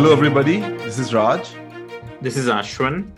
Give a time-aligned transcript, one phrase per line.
[0.00, 0.60] Hello, everybody.
[0.60, 1.46] This is Raj.
[2.22, 3.12] This is Ashwin.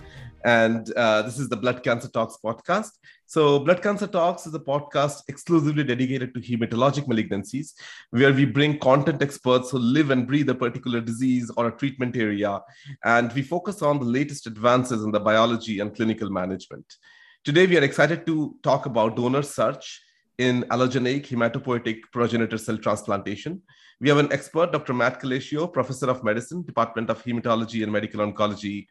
[0.45, 2.91] And uh, this is the Blood Cancer Talks podcast.
[3.27, 7.75] So, Blood Cancer Talks is a podcast exclusively dedicated to hematologic malignancies,
[8.11, 12.17] where we bring content experts who live and breathe a particular disease or a treatment
[12.17, 12.61] area.
[13.05, 16.97] And we focus on the latest advances in the biology and clinical management.
[17.45, 20.03] Today, we are excited to talk about donor search
[20.37, 23.63] in allogeneic hematopoietic progenitor cell transplantation.
[24.03, 24.95] We have an expert, Dr.
[24.95, 28.89] Matt Kalaycio, Professor of Medicine, Department of Hematology and Medical Oncology,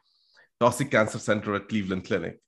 [0.57, 2.39] Taussig Cancer Center at Cleveland Clinic.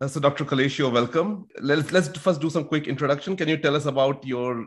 [0.00, 0.44] Uh, so, Dr.
[0.44, 1.46] Kalaycio, welcome.
[1.60, 3.36] Let's, let's first do some quick introduction.
[3.36, 4.66] Can you tell us about your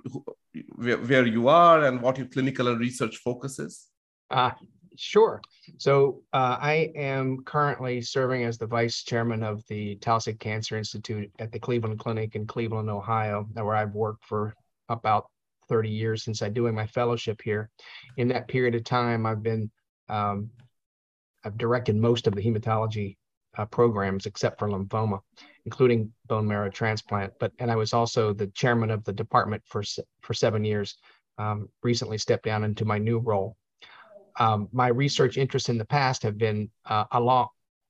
[0.78, 3.88] where, where you are and what your clinical and research focus is?
[4.32, 4.52] Uh,
[4.96, 5.42] sure.
[5.78, 11.30] So, uh, I am currently serving as the vice chairman of the Taussig Cancer Institute
[11.38, 14.56] at the Cleveland Clinic in Cleveland, Ohio, where I've worked for
[14.88, 15.26] about
[15.70, 17.70] 30 years since I doing my fellowship here.
[18.18, 19.72] In that period of time, I've been
[20.10, 20.50] um,
[21.44, 23.16] I've directed most of the hematology
[23.58, 25.20] uh, programs except for lymphoma,
[25.66, 27.34] including bone marrow transplant.
[27.40, 29.84] But and I was also the chairman of the department for
[30.22, 30.98] for seven years.
[31.38, 33.56] Um, recently stepped down into my new role.
[34.38, 37.48] Um, my research interests in the past have been uh, along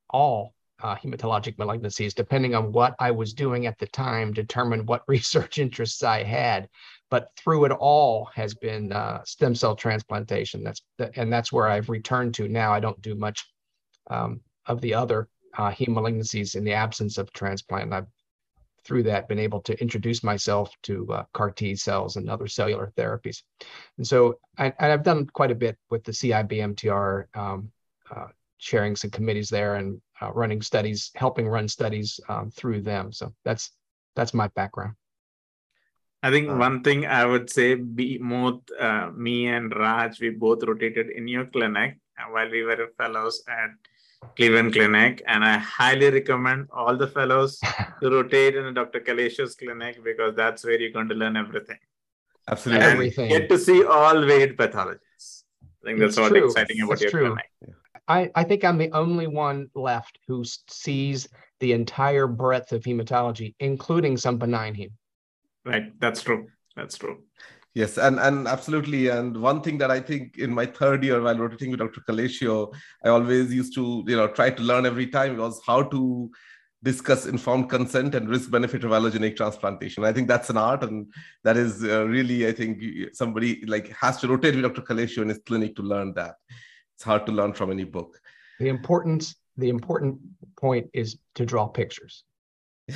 [0.10, 5.04] all uh, hematologic malignancies, depending on what I was doing at the time, determined what
[5.08, 6.70] research interests I had
[7.10, 10.64] but through it all has been uh, stem cell transplantation.
[10.64, 12.72] That's the, and that's where I've returned to now.
[12.72, 13.48] I don't do much
[14.10, 17.94] um, of the other uh, heme malignancies in the absence of transplant.
[17.94, 18.08] I've
[18.86, 22.94] through that been able to introduce myself to uh, CAR T cells and other cellular
[22.96, 23.44] therapies.
[23.98, 27.72] And so I, have done quite a bit with the CIBMTR, um,
[28.10, 33.12] uh, chairing some committees there and uh, running studies, helping run studies um, through them.
[33.12, 33.72] So that's
[34.16, 34.96] that's my background.
[36.22, 40.32] I think uh, one thing I would say, be both uh, me and Raj, we
[40.32, 41.98] both rotated in your clinic
[42.32, 43.70] while we were fellows at
[44.36, 47.60] Cleveland Clinic, and I highly recommend all the fellows
[48.02, 49.00] to rotate in Dr.
[49.00, 51.78] Kalaycio's clinic because that's where you're going to learn everything.
[52.48, 53.30] Absolutely, and everything.
[53.30, 55.44] Get to see all weight pathologies.
[55.82, 57.28] I think that's what's exciting about your true.
[57.28, 57.78] clinic.
[58.10, 63.54] I, I think I'm the only one left who sees the entire breadth of hematology,
[63.60, 64.92] including some benign heme.
[65.64, 65.98] Right.
[66.00, 66.48] That's true.
[66.76, 67.24] That's true.
[67.76, 69.10] Yes, and, and absolutely.
[69.10, 72.02] And one thing that I think in my third year while rotating with Dr.
[72.02, 72.74] Kalaycio,
[73.06, 76.32] I always used to, you know, try to learn every time was how to
[76.82, 80.04] discuss informed consent and risk benefit of allogeneic transplantation.
[80.04, 82.82] I think that's an art, and that is uh, really, I think,
[83.14, 84.82] somebody like has to rotate with Dr.
[84.82, 86.36] Kalaycio in his clinic to learn that.
[87.00, 88.20] It's hard to learn from any book.
[88.60, 90.20] The importance, the important
[90.58, 92.26] point is to draw pictures.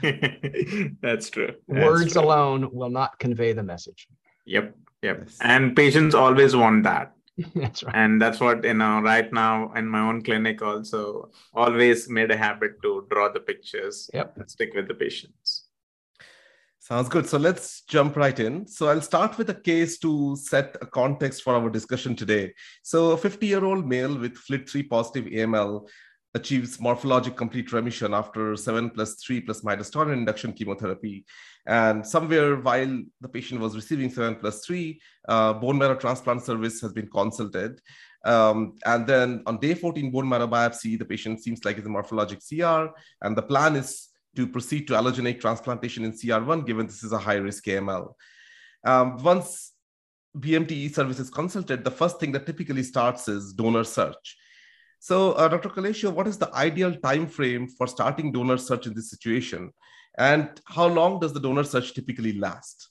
[1.02, 1.52] that's true.
[1.66, 2.22] Words true.
[2.22, 4.06] alone will not convey the message.
[4.46, 4.76] Yep.
[5.02, 5.22] Yep.
[5.24, 5.38] Yes.
[5.40, 7.16] And patients always want that.
[7.56, 7.96] that's right.
[7.96, 12.36] And that's what, you know, right now in my own clinic also always made a
[12.36, 14.36] habit to draw the pictures yep.
[14.36, 15.61] and stick with the patients.
[16.82, 17.28] Sounds good.
[17.28, 18.66] So let's jump right in.
[18.66, 22.54] So I'll start with a case to set a context for our discussion today.
[22.82, 25.88] So a 50 year old male with FLT3 positive AML
[26.34, 31.24] achieves morphologic complete remission after 7 plus 3 plus midostaurin induction chemotherapy.
[31.66, 36.80] And somewhere while the patient was receiving 7 plus 3, uh, bone marrow transplant service
[36.80, 37.80] has been consulted.
[38.24, 41.90] Um, and then on day 14 bone marrow biopsy, the patient seems like it's a
[41.90, 42.92] morphologic CR.
[43.20, 47.18] And the plan is to proceed to allogeneic transplantation in CR1, given this is a
[47.18, 48.14] high risk AML.
[48.84, 49.72] Um, once
[50.36, 54.36] BMTE service is consulted, the first thing that typically starts is donor search.
[54.98, 55.68] So, uh, Dr.
[55.68, 59.72] Kalaycio, what is the ideal time frame for starting donor search in this situation?
[60.16, 62.88] And how long does the donor search typically last?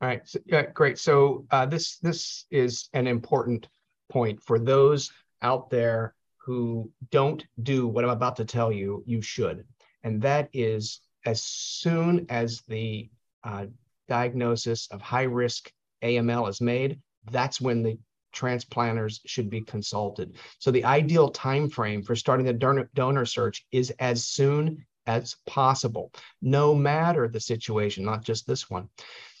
[0.00, 0.98] All right, so, yeah, great.
[0.98, 3.68] So uh, this this is an important
[4.08, 5.12] point for those
[5.42, 9.02] out there who don't do what I'm about to tell you.
[9.06, 9.64] You should,
[10.02, 13.10] and that is as soon as the
[13.44, 13.66] uh,
[14.08, 15.70] diagnosis of high risk
[16.02, 17.98] AML is made, that's when the
[18.32, 20.36] transplanters should be consulted.
[20.58, 26.12] So the ideal time frame for starting the donor, search is as soon as possible,
[26.40, 28.88] no matter the situation, not just this one.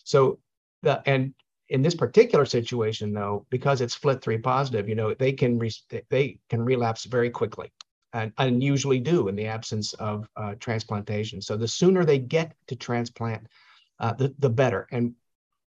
[0.04, 0.40] So
[0.82, 1.34] the and
[1.68, 5.70] in this particular situation, though, because it's FLT3 positive, you know, they can re,
[6.08, 7.70] they can relapse very quickly,
[8.12, 11.40] and, and usually do in the absence of uh, transplantation.
[11.40, 13.46] So the sooner they get to transplant,
[13.98, 14.86] uh, the the better.
[14.90, 15.14] And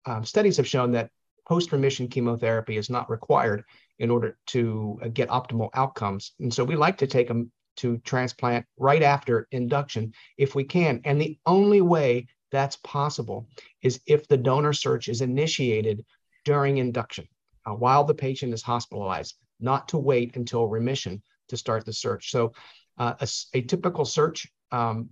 [0.06, 1.10] um, studies have shown that
[1.46, 3.64] post-remission chemotherapy is not required
[3.98, 6.32] in order to uh, get optimal outcomes.
[6.40, 11.00] And so we like to take them to transplant right after induction if we can.
[11.04, 13.46] And the only way that's possible
[13.82, 16.04] is if the donor search is initiated
[16.44, 17.26] during induction
[17.66, 19.36] uh, while the patient is hospitalized.
[19.62, 21.22] not to wait until remission
[21.52, 22.30] to start the search.
[22.30, 22.52] So
[22.98, 25.10] uh, a, a, typical search um,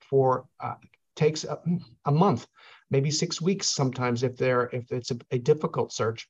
[0.00, 0.74] for uh,
[1.14, 1.60] takes a,
[2.04, 2.48] a, month,
[2.90, 6.28] maybe six weeks sometimes if they're if it's a, a difficult search,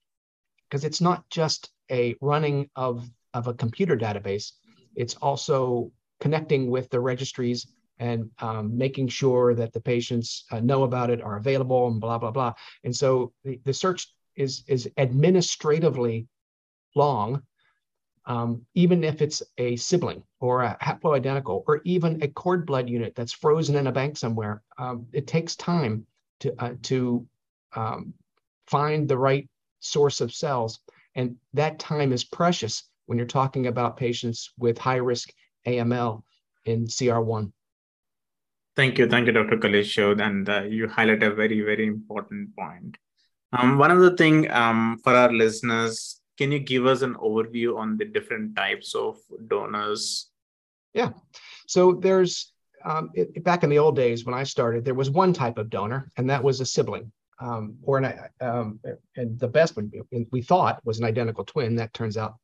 [0.68, 4.52] because it's not just a running of of a computer database.
[4.94, 7.66] It's also connecting with the registries
[7.98, 12.18] and um, making sure that the patients uh, know about it, are available, and blah
[12.18, 12.52] blah blah.
[12.84, 16.26] And so the, the search is is administratively
[16.94, 17.42] long,
[18.26, 23.14] um, even if it's a sibling or a haploidentical or even a cord blood unit
[23.14, 24.62] that's frozen in a bank somewhere.
[24.78, 26.06] Um, it takes time
[26.40, 27.26] to uh, to
[27.74, 28.14] um,
[28.66, 29.48] find the right
[29.80, 30.80] source of cells,
[31.14, 35.30] and that time is precious when you're talking about patients with high risk
[35.66, 36.22] AML
[36.64, 37.52] in CR1.
[38.74, 39.08] Thank you.
[39.08, 39.56] Thank you, Dr.
[39.56, 40.20] Kalaycio.
[40.20, 42.98] And uh, you highlight a very, very important point.
[43.52, 47.96] Um, one other thing um, for our listeners, can you give us an overview on
[47.96, 50.30] the different types of donors?
[50.94, 51.10] Yeah.
[51.66, 52.52] So there's,
[52.84, 55.70] um, it, back in the old days when I started, there was one type of
[55.70, 57.12] donor, and that was a sibling.
[57.38, 58.80] Um, or an, um,
[59.14, 59.90] and the best one
[60.30, 61.76] we thought was an identical twin.
[61.76, 62.36] That turns out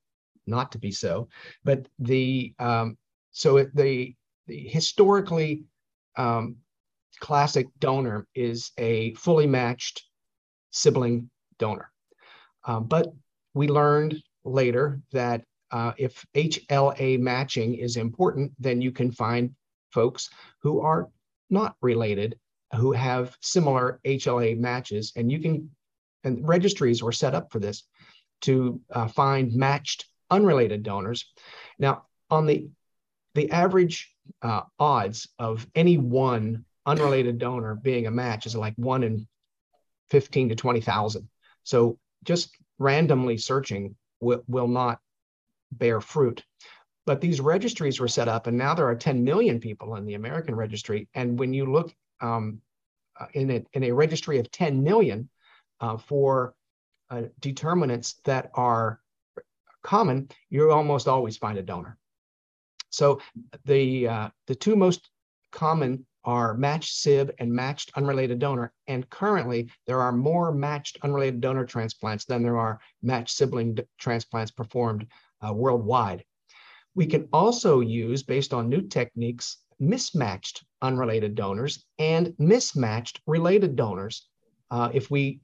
[0.47, 1.29] not to be so.
[1.65, 2.99] But the um,
[3.31, 4.15] so the,
[4.47, 5.65] the historically
[6.17, 6.57] um,
[7.21, 10.05] classic donor is a fully matched
[10.73, 11.91] sibling donor.
[12.65, 13.13] Um, but
[13.55, 19.55] we learned later that uh, if HLA matching is important, then you can find
[19.91, 20.29] folks
[20.63, 21.09] who are
[21.51, 22.39] not related,
[22.77, 25.71] who have similar HLA matches, and you can,
[26.25, 27.85] and registries were set up for this
[28.43, 31.31] to uh, find matched unrelated donors.
[31.79, 32.69] Now, on the
[33.35, 39.03] the average uh, odds of any one unrelated donor being a match is like one
[39.03, 39.27] in
[40.11, 41.29] 15 to 20,000.
[41.65, 44.99] So just randomly searching will, will not
[45.73, 46.45] bear fruit.
[47.05, 50.15] But these registries were set up, and now there are 10 million people in the
[50.15, 51.09] American registry.
[51.15, 52.61] And when you look um,
[53.19, 55.29] uh, in, a, in a registry of 10 million
[55.81, 56.55] uh, for
[57.11, 59.01] uh, determinants that are
[59.83, 61.99] common, you almost always find a donor.
[62.91, 63.21] So
[63.65, 65.09] the, uh, the two most
[65.51, 68.73] common are matched SIB and matched unrelated donor.
[68.87, 74.51] And currently, there are more matched unrelated donor transplants than there are matched sibling transplants
[74.51, 75.07] performed
[75.47, 76.25] uh, worldwide.
[76.95, 84.29] We can also use, based on new techniques, mismatched unrelated donors and mismatched related donors
[84.71, 85.41] uh, if we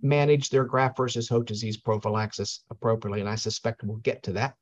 [0.00, 3.20] manage their graft versus host disease prophylaxis appropriately.
[3.20, 4.54] And I suspect we'll get to that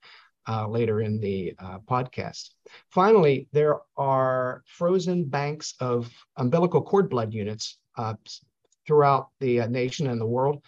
[0.49, 2.51] uh, later in the uh, podcast.
[2.91, 8.15] Finally, there are frozen banks of umbilical cord blood units uh,
[8.87, 10.63] throughout the uh, nation and the world,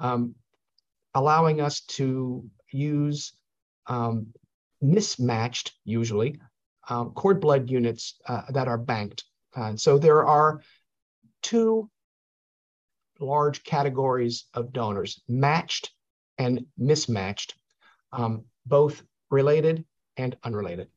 [0.00, 0.34] um,
[1.14, 3.32] allowing us to use
[3.86, 4.26] um,
[4.80, 6.38] mismatched, usually,
[6.88, 9.24] um, cord blood units uh, that are banked.
[9.56, 10.60] And so there are
[11.42, 11.90] two
[13.20, 15.90] large categories of donors, matched
[16.38, 17.54] and mismatched,
[18.12, 19.02] um, both
[19.34, 19.84] related
[20.16, 20.88] and unrelated.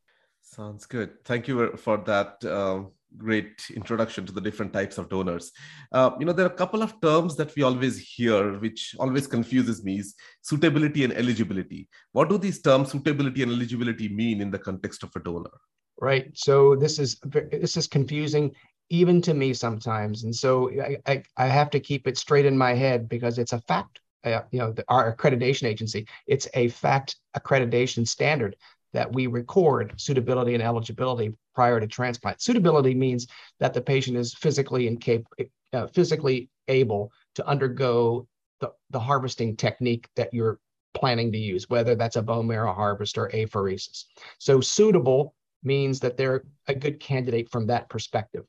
[0.42, 1.10] Sounds good.
[1.26, 2.84] Thank you for that uh,
[3.18, 5.52] great introduction to the different types of donors.
[5.92, 9.28] Uh, you know, there are a couple of terms that we always hear, which always
[9.28, 11.88] confuses me: is suitability and eligibility.
[12.12, 15.58] What do these terms, suitability and eligibility, mean in the context of a donor?
[16.00, 16.32] Right.
[16.36, 17.20] So this is
[17.52, 18.56] this is confusing
[18.90, 22.58] even to me sometimes, and so I, I, I have to keep it straight in
[22.58, 26.68] my head because it's a fact uh, you know, the, our accreditation agency, it's a
[26.70, 28.56] fact accreditation standard
[28.94, 32.42] that we record suitability and eligibility prior to transplant.
[32.42, 33.28] Suitability means
[33.60, 35.32] that the patient is physically incapable,
[35.74, 38.28] uh, physically able to undergo
[38.60, 40.60] the, the harvesting technique that you're
[40.94, 44.06] planning to use, whether that's a bone marrow harvest or apheresis.
[44.40, 48.46] So suitable means that they're a good candidate from that perspective.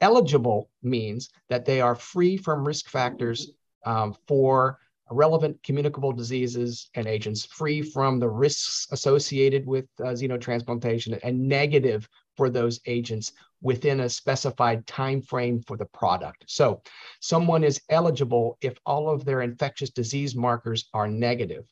[0.00, 3.50] Eligible means that they are free from risk factors
[3.86, 4.78] um, for
[5.14, 12.08] relevant communicable diseases and agents free from the risks associated with uh, xenotransplantation and negative
[12.36, 16.44] for those agents within a specified time frame for the product.
[16.46, 16.82] So
[17.20, 21.64] someone is eligible if all of their infectious disease markers are negative.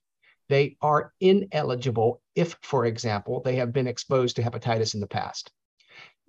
[0.48, 5.50] They are ineligible if, for example, they have been exposed to hepatitis in the past.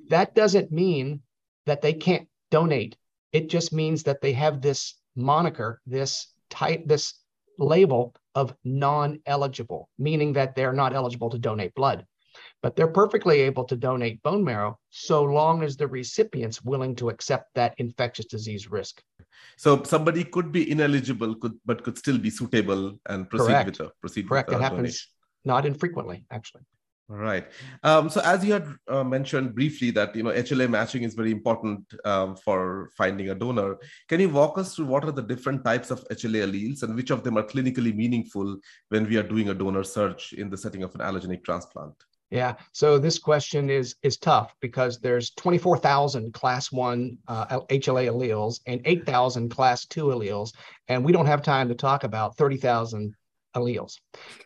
[0.10, 1.22] That doesn't mean
[1.66, 2.98] that they can't donate.
[3.32, 7.06] It just means that they have this moniker, this type this
[7.58, 12.06] label of non-eligible, meaning that they're not eligible to donate blood.
[12.64, 17.10] But they're perfectly able to donate bone marrow so long as the recipient's willing to
[17.10, 19.04] accept that infectious disease risk.
[19.58, 23.66] So somebody could be ineligible, could but could still be suitable and proceed Correct.
[23.68, 24.30] with the proceed.
[24.30, 24.50] Correct.
[24.50, 25.08] With it happens.
[25.46, 26.64] not infrequently, actually.
[27.10, 27.46] Right.
[27.84, 31.32] Um, so as you had uh, mentioned briefly that you know HLA matching is very
[31.32, 33.78] important um, for finding a donor.
[34.08, 37.12] Can you walk us through what are the different types of HLA alleles and which
[37.12, 38.58] of them are clinically meaningful
[38.90, 41.94] when we are doing a donor search in the setting of an allogeneic transplant?
[42.32, 42.56] Yeah.
[42.72, 48.82] So this question is is tough because there's 24,000 class one uh, HLA alleles and
[48.86, 50.54] 8,000 class two alleles,
[50.88, 53.14] and we don't have time to talk about 30,000
[53.56, 54.00] alleles,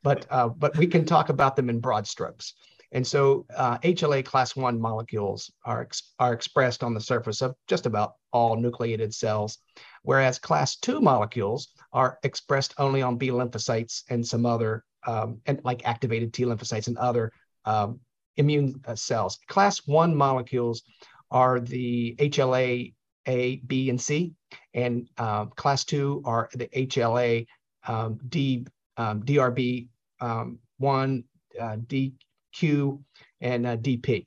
[0.04, 2.54] but uh, but we can talk about them in broad strokes.
[2.92, 7.54] And so uh, HLA class one molecules are, ex- are expressed on the surface of
[7.68, 9.58] just about all nucleated cells,
[10.04, 15.60] whereas class two molecules are expressed only on B lymphocytes and some other, um, and
[15.66, 17.34] like activated T lymphocytes and other
[17.66, 18.00] um,
[18.38, 19.40] immune uh, cells.
[19.48, 20.84] Class one molecules
[21.30, 22.94] are the HLA
[23.28, 24.34] A, B, and C,
[24.74, 27.48] and uh, class two are the HLA
[27.86, 28.66] um, D,
[28.98, 29.88] um, DRB
[30.20, 31.24] um, one,
[31.60, 33.02] uh, DQ,
[33.42, 34.26] and uh, DP.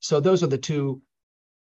[0.00, 1.00] So those are the two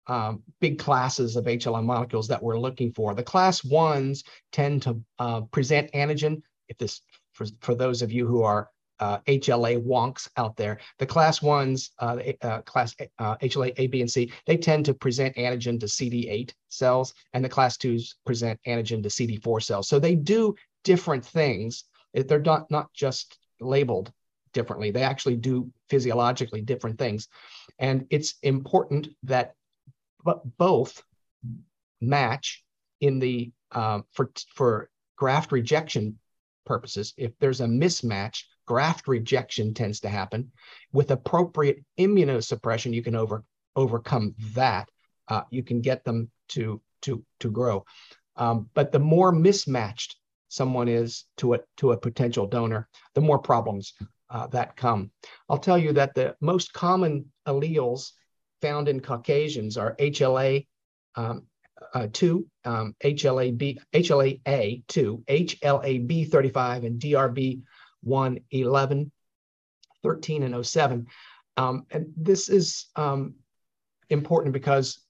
[0.07, 3.15] um, big classes of HLA molecules that we're looking for.
[3.15, 6.43] The class ones tend to uh, present antigen.
[6.69, 11.07] If this, for, for those of you who are uh, HLA wonks out there, the
[11.07, 15.37] class ones, uh, uh class HLA uh, A, B, and C, they tend to present
[15.37, 19.89] antigen to CD8 cells, and the class twos present antigen to CD4 cells.
[19.89, 24.13] So they do different things they're not, not just labeled
[24.53, 24.91] differently.
[24.91, 27.29] They actually do physiologically different things.
[27.79, 29.55] And it's important that
[30.59, 31.03] both
[32.01, 32.65] match
[33.01, 36.19] in the uh, for for graft rejection
[36.67, 37.15] purposes.
[37.17, 40.51] If there's a mismatch, graft rejection tends to happen.
[40.93, 43.45] With appropriate immunosuppression, you can over
[43.77, 44.89] overcome that.
[45.29, 47.85] Uh, you can get them to to to grow.
[48.37, 50.17] Um, but the more mismatched
[50.51, 53.95] someone is to a, to a potential donor, the more problems
[54.29, 55.11] uh, that come.
[55.49, 58.11] I'll tell you that the most common alleles
[58.61, 60.67] found in Caucasians are HLA
[61.15, 61.47] um,
[61.95, 69.13] uh, 2, um, HLA-B, HLA-A2, HLA-B35, and DRB1, 11,
[70.03, 71.07] 13, and 07.
[71.57, 73.35] Um, and this is um,
[74.11, 75.01] important because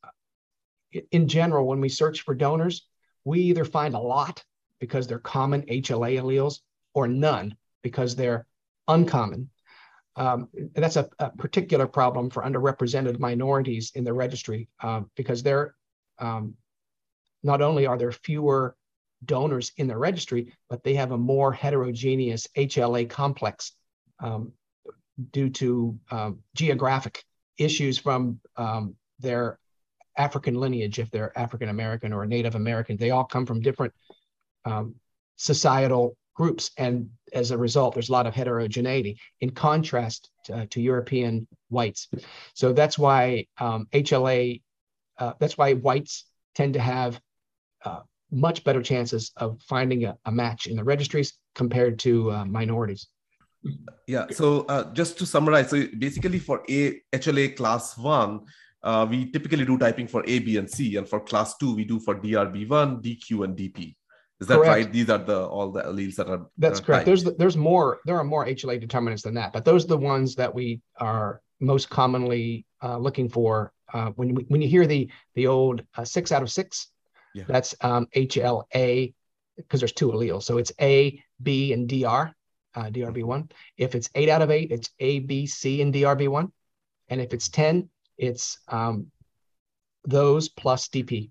[1.12, 2.86] in general, when we search for donors,
[3.24, 4.42] we either find a lot
[4.80, 6.60] because they're common HLA alleles
[6.94, 8.46] or none because they're
[8.88, 9.50] uncommon.
[10.16, 15.74] Um, that's a, a, particular problem for underrepresented minorities in the registry uh, because they're
[16.18, 16.54] um,
[17.42, 18.76] not only are there fewer
[19.24, 23.72] donors in the registry, but they have a more heterogeneous HLA complex
[24.18, 24.52] um,
[25.32, 27.24] due to um, geographic
[27.56, 29.58] issues from um, their
[30.16, 32.96] African lineage, if they're African American or Native American.
[32.96, 33.92] They all come from different
[34.64, 34.94] um,
[35.36, 36.70] societal groups.
[36.76, 41.46] And as a result, there's a lot of heterogeneity in contrast to, uh, to European
[41.68, 42.08] whites.
[42.54, 44.62] So that's why um, HLA,
[45.18, 46.24] uh, that's why whites
[46.54, 47.20] tend to have
[47.84, 48.00] uh,
[48.30, 53.08] much better chances of finding a, a, match in the registries compared to uh, minorities.
[54.06, 54.26] Yeah.
[54.30, 58.40] So uh, just to summarize, so basically for a HLA class one,
[58.82, 61.84] uh, we typically do typing for A, B, and C, and for class two, we
[61.84, 63.94] do for DRB1, DQ, and DP.
[64.40, 64.68] Is that correct.
[64.68, 64.92] right?
[64.92, 66.46] These are the all the alleles that are.
[66.56, 67.06] That's that are correct.
[67.06, 68.00] There's there's more.
[68.06, 71.42] There are more HLA determinants than that, but those are the ones that we are
[71.60, 73.72] most commonly uh, looking for.
[73.92, 76.88] Uh, when we, when you hear the the old uh, six out of six,
[77.34, 77.44] yeah.
[77.46, 79.12] that's um, HLA
[79.56, 80.44] because there's two alleles.
[80.44, 82.34] So it's A, B, and DR,
[82.74, 83.50] uh, DRB1.
[83.76, 86.50] If it's eight out of eight, it's A, B, C, and DRB1.
[87.08, 89.10] And if it's 10, it's um,
[90.04, 91.30] those plus DP.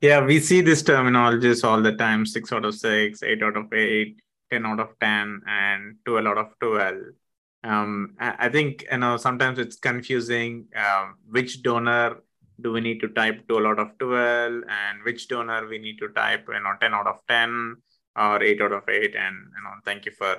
[0.00, 3.72] Yeah, we see this terminologies all the time 6 out of 6, 8 out of
[3.72, 6.96] 8, 10 out of 10, and 12 out of 12.
[7.64, 10.66] Um, I think you know sometimes it's confusing.
[10.76, 12.18] Um, which donor
[12.60, 16.08] do we need to type 12 out of 12, and which donor we need to
[16.10, 17.76] type you know 10 out of 10
[18.16, 19.16] or 8 out of 8.
[19.16, 20.36] And you know, thank you for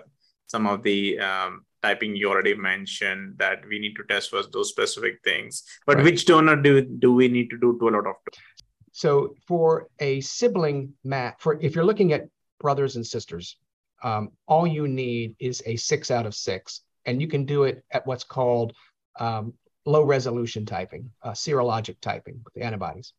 [0.48, 4.70] some of the um, typing you already mentioned that we need to test for those
[4.70, 5.64] specific things.
[5.86, 6.06] But right.
[6.06, 8.60] which donor do do we need to do 12 out of 12?
[8.92, 12.28] So for a sibling mat, for if you're looking at
[12.60, 13.58] brothers and sisters,
[14.04, 17.84] um, all you need is a six out of six, and you can do it
[17.92, 18.74] at what's called
[19.20, 19.54] um,
[19.86, 23.14] low resolution typing, uh, serologic typing with the antibodies.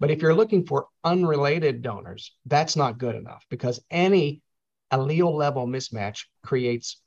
[0.00, 4.42] But if you're looking for unrelated donors, that's not good enough because any
[4.92, 7.00] allele level mismatch creates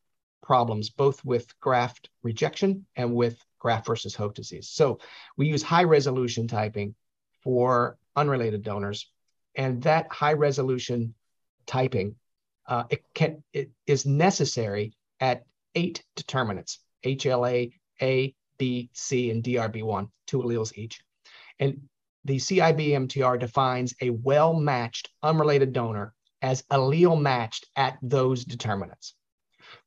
[0.44, 4.70] problems both with graft rejection and with graft versus host disease.
[4.70, 5.00] So
[5.38, 6.96] we use high resolution typing
[7.44, 9.10] for unrelated donors.
[9.56, 11.14] And that high resolution
[11.66, 12.16] typing
[12.68, 20.10] uh, it can it is necessary at eight determinants HLA, A, B, C, and DRB1,
[20.28, 21.02] two alleles each.
[21.60, 21.82] And
[22.26, 29.16] the CIBMTR defines a well matched, unrelated donor as allele matched at those determinants.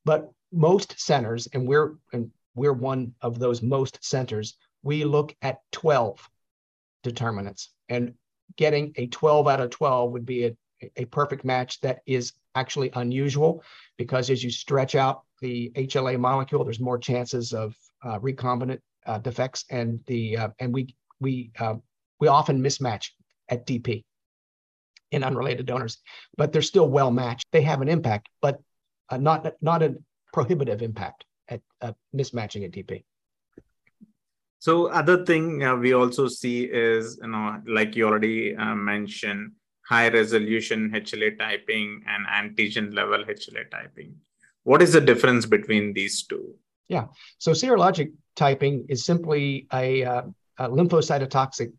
[0.04, 5.60] But most centers, and we're, and we're one of those most centers, we look at
[5.72, 6.28] 12
[7.04, 7.70] determinants.
[7.88, 8.14] And
[8.56, 10.56] getting a 12 out of 12 would be a,
[10.96, 13.62] a perfect match that is actually unusual
[13.96, 19.18] because as you stretch out the HLA molecule, there's more chances of uh, recombinant uh,
[19.18, 21.74] defects, and the uh, and we we uh,
[22.20, 23.10] we often mismatch
[23.48, 24.04] at DP
[25.10, 25.98] in unrelated donors,
[26.36, 27.46] but they're still well matched.
[27.52, 28.60] They have an impact, but
[29.10, 29.96] uh, not not a
[30.32, 33.04] prohibitive impact at uh, mismatching at DP.
[34.64, 39.52] So other thing uh, we also see is, you know, like you already uh, mentioned,
[39.86, 44.14] high resolution HLA typing and antigen level HLA typing.
[44.62, 46.54] What is the difference between these two?
[46.88, 50.22] Yeah, so serologic typing is simply a, uh,
[50.56, 51.70] a lymphocytotoxic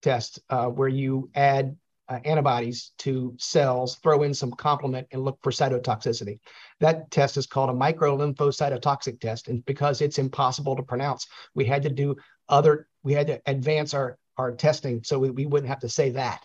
[0.00, 1.76] test uh, where you add
[2.10, 6.40] uh, antibodies to cells, throw in some complement, and look for cytotoxicity.
[6.80, 11.82] That test is called a microlymphocytotoxic test, and because it's impossible to pronounce, we had
[11.84, 12.16] to do
[12.48, 12.88] other.
[13.02, 16.44] We had to advance our our testing so we, we wouldn't have to say that.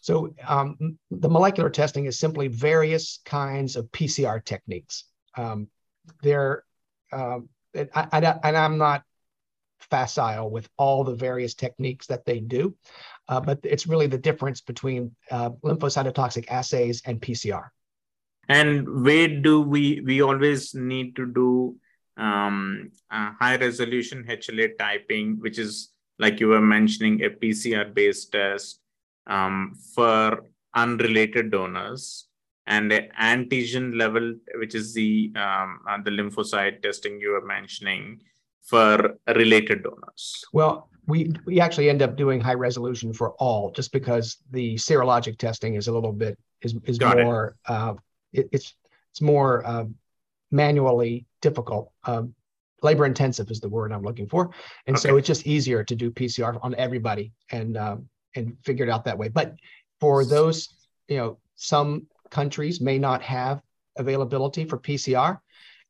[0.00, 5.04] So um, the molecular testing is simply various kinds of PCR techniques.
[5.36, 5.68] Um,
[6.22, 6.64] they're
[7.12, 9.02] um, I, I, and I'm not
[9.78, 12.74] facile with all the various techniques that they do,
[13.28, 17.68] uh, but it's really the difference between uh, lymphocytotoxic assays and PCR.
[18.48, 21.76] And where do we we always need to do
[22.16, 28.80] um, high resolution HLA typing, which is like you were mentioning a PCR based test
[29.26, 32.28] um, for unrelated donors
[32.66, 38.20] and the antigen level, which is the um, uh, the lymphocyte testing you were mentioning
[38.66, 40.44] for related donors.
[40.52, 45.38] Well, we we actually end up doing high resolution for all, just because the serologic
[45.38, 47.70] testing is a little bit is is Got more it.
[47.70, 47.94] uh,
[48.32, 48.74] it, it's
[49.12, 49.84] it's more uh,
[50.50, 51.92] manually difficult.
[52.04, 52.34] Um,
[52.82, 54.50] labor intensive is the word I'm looking for,
[54.86, 55.08] and okay.
[55.08, 59.04] so it's just easier to do PCR on everybody and um, and figure it out
[59.04, 59.28] that way.
[59.28, 59.54] But
[60.00, 60.68] for those,
[61.08, 63.62] you know, some countries may not have
[63.96, 65.40] availability for PCR.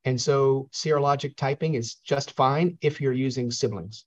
[0.06, 4.04] And so serologic typing is just fine if you're using siblings.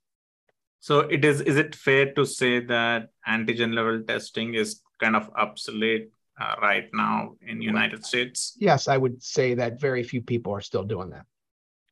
[0.79, 5.29] So it is is it fair to say that antigen level testing is kind of
[5.35, 6.09] obsolete
[6.39, 8.55] uh, right now in United States?
[8.59, 11.25] Yes, I would say that very few people are still doing that.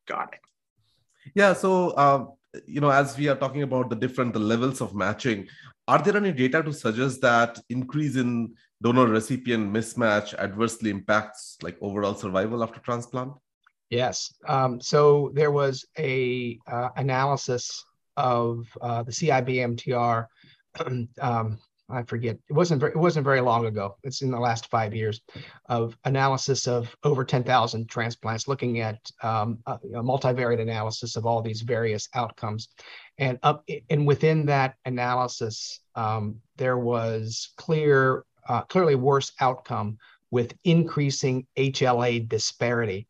[0.06, 0.40] Got it.
[1.34, 2.24] Yeah, so uh,
[2.66, 5.48] you know, as we are talking about the different the levels of matching,
[5.86, 11.76] are there any data to suggest that increase in donor recipient mismatch adversely impacts like
[11.82, 13.32] overall survival after transplant?
[13.90, 14.34] Yes.
[14.46, 17.84] Um, so there was a uh, analysis
[18.16, 20.26] of uh, the CIBMTR.
[21.20, 21.58] um,
[21.90, 22.36] I forget.
[22.50, 22.80] It wasn't.
[22.80, 23.96] Very, it wasn't very long ago.
[24.02, 25.22] It's in the last five years
[25.70, 31.40] of analysis of over 10,000 transplants, looking at um, a, a, multivariate analysis of all
[31.40, 32.68] these various outcomes,
[33.16, 39.96] and up and within that analysis, um, there was clear uh, clearly worse outcome
[40.30, 43.08] with increasing HLA disparity.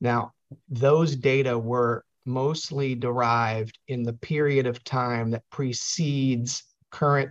[0.00, 0.32] Now,
[0.68, 7.30] those data were mostly derived in the period of time that precedes current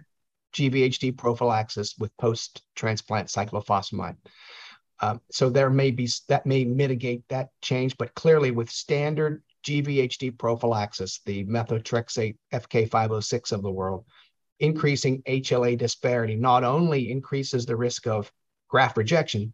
[0.54, 4.18] GVHD prophylaxis with post-transplant cyclophosphamide.
[5.00, 10.38] Uh, so there may be that may mitigate that change, but clearly with standard GVHD
[10.38, 14.06] prophylaxis, the methotrexate FK506 of the world,
[14.60, 18.32] increasing HLA disparity not only increases the risk of
[18.68, 19.54] graft rejection,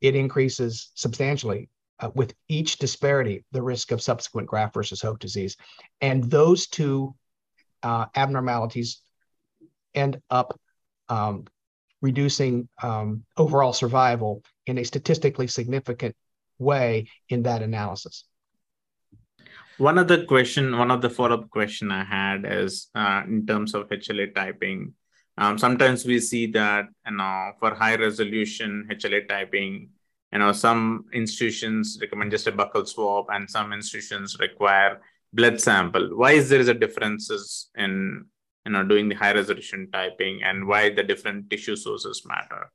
[0.00, 1.68] it increases substantially
[2.02, 5.56] uh, with each disparity the risk of subsequent graft versus host disease.
[6.00, 7.14] And those two
[7.82, 9.00] uh, abnormalities
[9.94, 10.58] end up
[11.08, 11.46] um,
[12.00, 16.14] reducing um, overall survival in a statistically significant
[16.58, 18.24] way in that analysis.
[19.78, 23.88] One other question, one of the follow-up question I had is uh, in terms of
[23.88, 24.94] HLA typing.
[25.38, 29.88] Um, sometimes we see that you know for high resolution HLA typing,
[30.32, 35.00] you know some institutions recommend just a buccal swab, and some institutions require
[35.32, 36.16] blood sample.
[36.16, 38.24] Why is there is a differences in
[38.64, 42.70] you know doing the high resolution typing, and why the different tissue sources matter?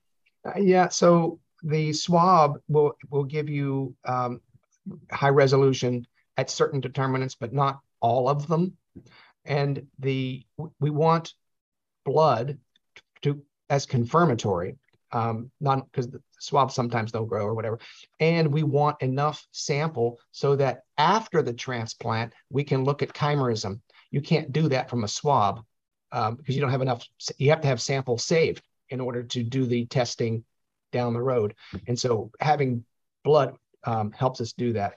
[0.45, 4.41] Uh, yeah, so the swab will will give you um,
[5.11, 6.05] high resolution
[6.37, 8.77] at certain determinants, but not all of them.
[9.45, 10.45] And the
[10.79, 11.33] we want
[12.05, 12.59] blood
[13.23, 14.77] to as confirmatory
[15.11, 16.07] um, not because
[16.39, 17.79] swabs sometimes don't grow or whatever.
[18.19, 23.81] And we want enough sample so that after the transplant, we can look at chimerism.
[24.11, 25.63] You can't do that from a swab
[26.11, 27.05] um, because you don't have enough.
[27.37, 30.43] You have to have samples saved in order to do the testing
[30.91, 31.53] down the road.
[31.87, 32.85] And so having
[33.23, 34.95] blood um, helps us do that.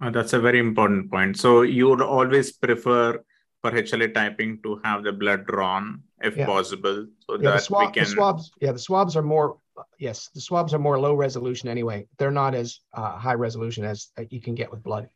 [0.00, 1.38] Uh, that's a very important point.
[1.38, 3.22] So you would always prefer
[3.60, 6.44] for HLA typing to have the blood drawn if yeah.
[6.46, 8.04] possible, so yeah, that swab, we can.
[8.04, 9.58] The swabs, yeah, the swabs are more.
[9.98, 12.06] Yes, the swabs are more low resolution anyway.
[12.18, 15.08] They're not as uh, high resolution as uh, you can get with blood.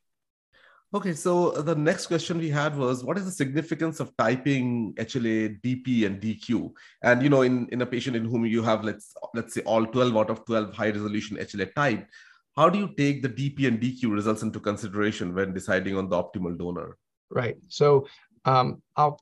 [0.94, 5.60] Okay, so the next question we had was, what is the significance of typing HLA,
[5.60, 6.72] DP, and DQ?
[7.02, 9.84] And you know, in, in a patient in whom you have let's let's say all
[9.84, 12.08] 12 out of 12 high resolution HLA type,
[12.56, 16.16] how do you take the DP and DQ results into consideration when deciding on the
[16.16, 16.96] optimal donor?
[17.30, 17.58] Right.
[17.68, 18.08] So
[18.46, 19.20] um, I'll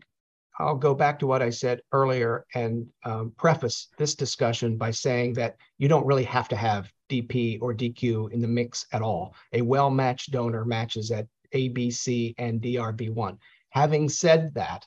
[0.59, 5.35] I'll go back to what I said earlier and um, preface this discussion by saying
[5.35, 9.35] that you don't really have to have DP or DQ in the mix at all.
[9.53, 13.39] A well matched donor matches at ABC and DRB1.
[13.71, 14.87] Having said that,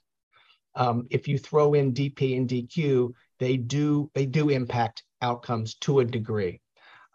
[0.76, 6.00] um, if you throw in DP and DQ, they do they do impact outcomes to
[6.00, 6.62] a degree.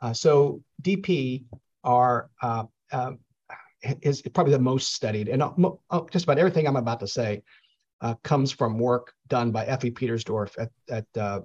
[0.01, 1.45] Uh, so DP
[1.83, 3.13] are uh, uh,
[4.03, 7.43] is probably the most studied, and uh, just about everything I'm about to say
[8.05, 11.41] uh, comes from work done by Effie Petersdorf at, at uh,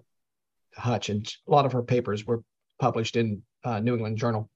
[0.76, 2.43] Hutch, and a lot of her papers were
[2.80, 4.50] published in New England Journal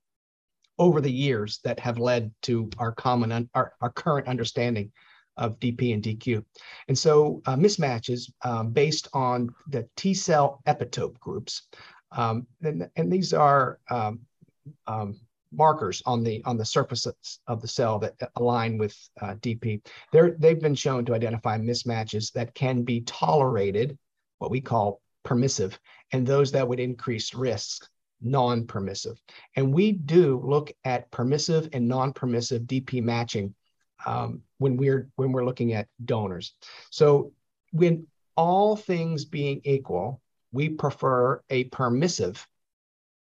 [0.79, 4.91] over the years that have led to our common un- our, our current understanding
[5.37, 6.43] of DP and DQ.
[6.87, 11.63] And so uh, mismatches um, based on the T cell epitope groups.
[12.11, 14.19] Um, and, and, these are um,
[14.85, 15.19] um
[15.53, 17.07] markers on the on the surface
[17.47, 19.81] of the cell that align with uh, DP.
[20.11, 23.97] They're, they've been shown to identify mismatches that can be tolerated,
[24.39, 25.79] what we call permissive,
[26.11, 27.87] and those that would increase risk,
[28.21, 29.21] non-permissive.
[29.55, 33.55] And we do look at permissive and non-permissive DP matching
[34.05, 36.53] um, when we're when we're looking at donors.
[36.89, 37.31] So
[37.71, 42.47] when all things being equal, we prefer a permissive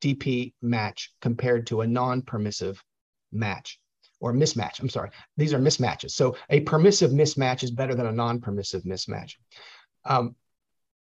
[0.02, 2.82] DP match compared to a non-permissive
[3.32, 3.78] match
[4.20, 4.80] or mismatch.
[4.80, 6.10] I'm sorry, these are mismatches.
[6.10, 9.34] So a permissive mismatch is better than a non-permissive mismatch.
[10.04, 10.36] Um,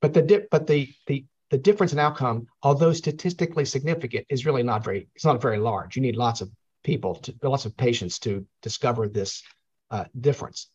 [0.01, 4.83] but the but the the the difference in outcome, although statistically significant, is really not
[4.83, 5.97] very, it's not very large.
[5.97, 6.51] You need lots of
[6.83, 9.43] people, to, lots of patients to discover this
[9.91, 10.71] uh, difference.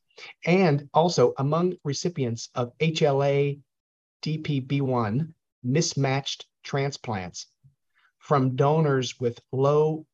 [0.46, 3.60] And also among recipients of HLA
[4.24, 7.48] DPB1 mismatched transplants
[8.28, 10.06] from donors with low,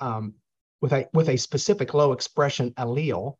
[0.00, 0.34] um,
[0.80, 3.36] with, a, with a specific low expression allele,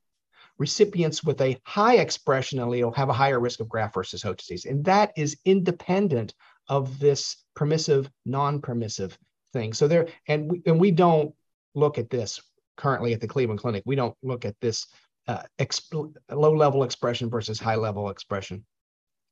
[0.57, 4.67] recipients with a high expression allele have a higher risk of graft versus host disease.
[4.67, 6.33] And that is independent
[6.69, 9.19] of this permissive, non-permissive
[9.53, 9.73] thing.
[9.73, 11.35] So there, and we, and we don't
[11.75, 12.41] look at this
[12.77, 13.83] currently at the Cleveland Clinic.
[13.85, 14.87] We don't look at this
[15.27, 18.65] uh, exp- low-level expression versus high-level expression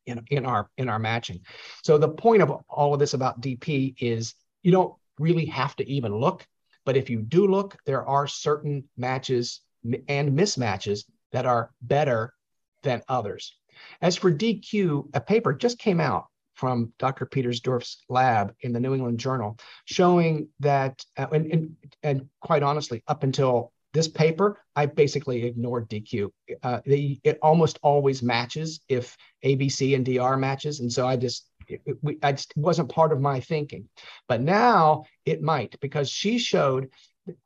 [0.07, 1.42] in, in our in our matching.
[1.85, 5.88] So the point of all of this about DP is you don't really have to
[5.88, 6.46] even look,
[6.85, 9.61] but if you do look, there are certain matches
[10.09, 12.35] and mismatches that are better
[12.83, 13.57] than others.
[14.01, 17.27] As for DQ, a paper just came out from Dr.
[17.27, 23.03] Petersdorf's lab in the New England Journal, showing that, uh, and, and, and, quite honestly,
[23.09, 26.31] up until this paper, I basically ignored DQ.
[26.62, 31.46] Uh, they, it almost always matches if ABC and DR matches, and so I just
[31.68, 33.88] it, I just wasn't part of my thinking.
[34.29, 36.88] But now it might because she showed,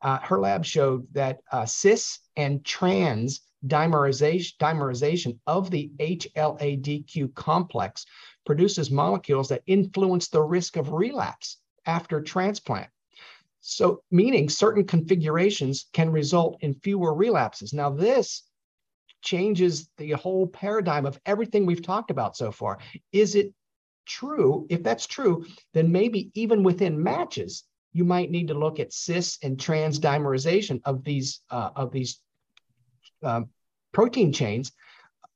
[0.01, 8.05] uh, her lab showed that uh, cis and trans dimerization, dimerization of the HLA-DQ complex
[8.45, 12.89] produces molecules that influence the risk of relapse after transplant.
[13.59, 17.73] So, meaning certain configurations can result in fewer relapses.
[17.73, 18.43] Now, this
[19.21, 22.77] changes the whole paradigm of everything we've talked about so far.
[23.11, 23.53] Is it
[24.07, 24.65] true?
[24.69, 29.37] If that's true, then maybe even within matches, you might need to look at cis
[29.43, 32.19] and trans dimerization of these uh, of these
[33.23, 33.49] um,
[33.91, 34.71] protein chains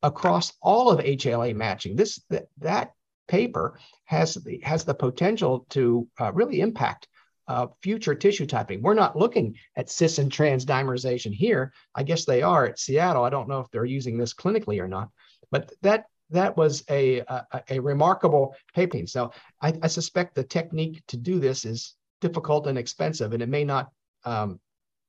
[0.03, 1.95] across all of HLA matching.
[1.95, 2.93] This that, that
[3.27, 7.07] paper has the, has the potential to uh, really impact
[7.47, 8.81] uh, future tissue typing.
[8.81, 11.73] We're not looking at cis and trans dimerization here.
[11.95, 13.23] I guess they are at Seattle.
[13.23, 15.09] I don't know if they're using this clinically or not,
[15.49, 19.05] but that that was a, a, a remarkable paper.
[19.05, 23.49] So I, I, suspect the technique to do this is difficult and expensive, and it
[23.49, 23.91] may not
[24.25, 24.59] um,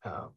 [0.05, 0.29] uh,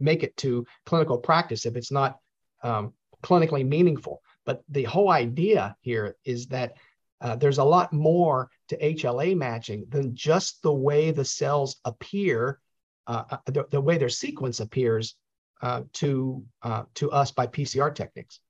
[0.00, 2.18] make it to clinical practice if it's not
[2.62, 4.22] um, clinically meaningful.
[4.44, 6.74] But the whole idea here is that
[7.20, 12.60] uh, there's a lot more to HLA matching than just the way the cells appear,
[13.06, 15.16] uh, uh, the, the, way their sequence appears
[15.62, 18.40] uh, to, uh, to us by PCR techniques.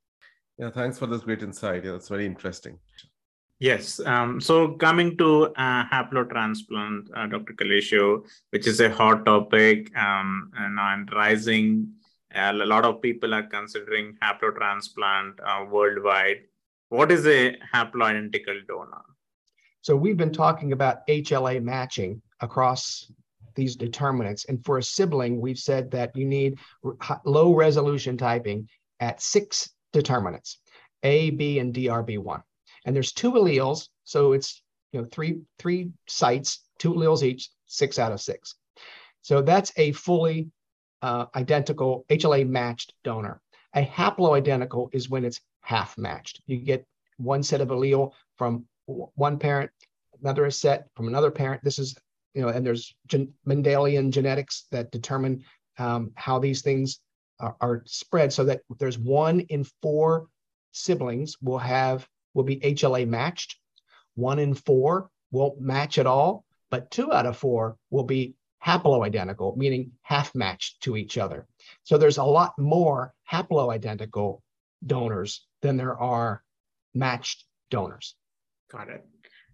[0.58, 1.84] Yeah, thanks for this great insight.
[1.84, 2.78] Yeah, that's very interesting.
[3.58, 4.00] Yes.
[4.00, 7.54] Um, so coming to uh, haplotransplant, uh, Dr.
[7.54, 11.92] Kalaycio, which is a hot topic um, and, and rising.
[12.34, 16.42] Uh, a lot of people are considering haplotransplant uh, worldwide.
[16.88, 19.02] What is a haploidentical donor?
[19.82, 23.10] So we've been talking about HLA matching across
[23.54, 24.46] these determinants.
[24.46, 26.58] And for a sibling, we've said that you need
[27.24, 28.68] low resolution typing
[29.00, 30.58] at six determinants,
[31.02, 32.42] A, B, and DRB1
[32.84, 37.98] and there's two alleles, so it's you know three three sites, two alleles each, six
[37.98, 38.54] out of six.
[39.22, 40.50] So that's a fully
[41.02, 43.40] uh, identical HLA matched donor.
[43.74, 46.42] A haploidentical is when it's half matched.
[46.46, 49.70] You get one set of allele from one parent,
[50.20, 51.64] another set from another parent.
[51.64, 51.96] This is
[52.34, 52.94] you know, and there's
[53.46, 55.44] Mendelian genetics that determine
[55.78, 57.00] um, how these things
[57.40, 58.32] are, are spread.
[58.32, 60.28] So that there's one in four
[60.72, 63.56] siblings will have will be HLA matched.
[64.14, 69.56] One in four won't match at all, but two out of four will be haploidentical,
[69.56, 71.46] meaning half matched to each other.
[71.82, 74.40] So there's a lot more haploidentical
[74.84, 76.42] donors than there are
[76.94, 78.14] matched donors.
[78.70, 79.06] Got it.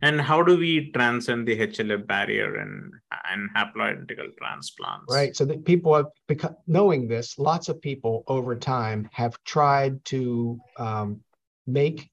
[0.03, 2.93] And how do we transcend the HLA barrier and
[3.35, 5.13] in haploidentical transplants?
[5.13, 5.37] Right.
[5.37, 10.59] So that people have become knowing this, lots of people over time have tried to
[10.79, 11.21] um,
[11.67, 12.11] make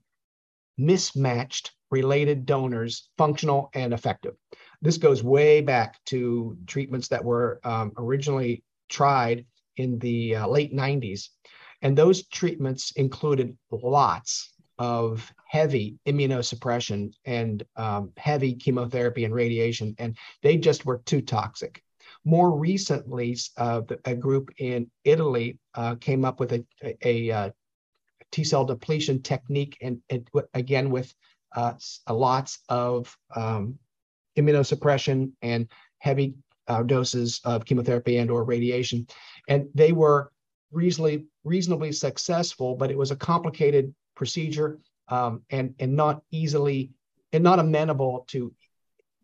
[0.78, 4.34] mismatched related donors functional and effective.
[4.82, 9.46] This goes way back to treatments that were um, originally tried
[9.78, 11.30] in the uh, late 90s.
[11.82, 20.18] And those treatments included lots of heavy immunosuppression and um, heavy chemotherapy and radiation, and
[20.44, 21.84] they just were too toxic.
[22.26, 27.50] More recently, uh, a group in Italy uh, came up with a, a, a uh,
[28.32, 31.14] T cell depletion technique, and, and again with
[31.56, 31.74] uh,
[32.10, 33.80] lots of um,
[34.38, 35.68] immunosuppression and
[36.00, 36.36] heavy
[36.68, 39.08] uh, doses of chemotherapy and or radiation,
[39.48, 40.32] and they were
[40.72, 46.92] reasonably reasonably successful, but it was a complicated procedure um, and and not easily
[47.32, 48.54] and not amenable to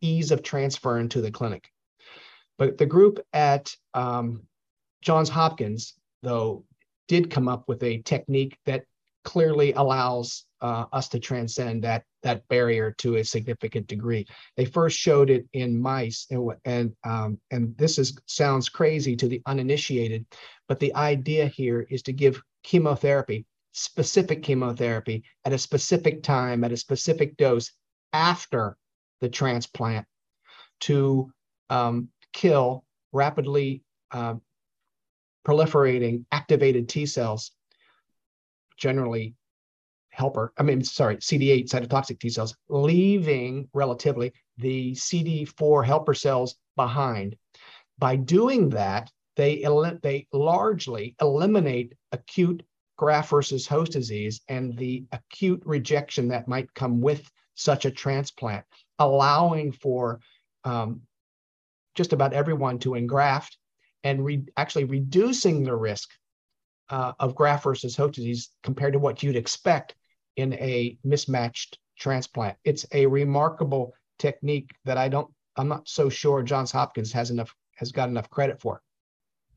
[0.01, 1.69] ease of transfer into the clinic.
[2.58, 4.43] But the group at um,
[5.01, 6.65] Johns Hopkins, though,
[7.08, 8.86] did come up with a technique that
[9.23, 14.25] clearly allows uh, us to transcend that that barrier to a significant degree.
[14.56, 19.27] They first showed it in mice, and and, um, and this is sounds crazy to
[19.27, 20.25] the uninitiated,
[20.67, 26.71] but the idea here is to give chemotherapy, specific chemotherapy, at a specific time, at
[26.71, 27.71] a specific dose
[28.13, 28.77] after
[29.19, 30.05] the transplant,
[30.79, 31.31] to
[31.69, 34.36] um, kill rapidly uh,
[35.45, 37.51] proliferating activated T cells
[38.77, 39.36] generally
[40.09, 47.36] helper, I mean, sorry, CD8 cytotoxic T cells, leaving relatively the CD4 helper cells behind.
[47.97, 49.65] By doing that, they,
[50.03, 52.63] they largely eliminate acute
[52.97, 58.65] graft versus host disease and the acute rejection that might come with such a transplant,
[58.99, 60.19] allowing for
[60.63, 61.01] um,
[61.95, 63.58] just about everyone to engraft
[64.03, 66.10] and re- actually reducing the risk
[66.89, 69.95] uh, of graft versus host disease compared to what you'd expect
[70.36, 72.58] in a mismatched transplant.
[72.63, 77.53] It's a remarkable technique that I don't, I'm not so sure Johns Hopkins has enough,
[77.75, 78.82] has got enough credit for.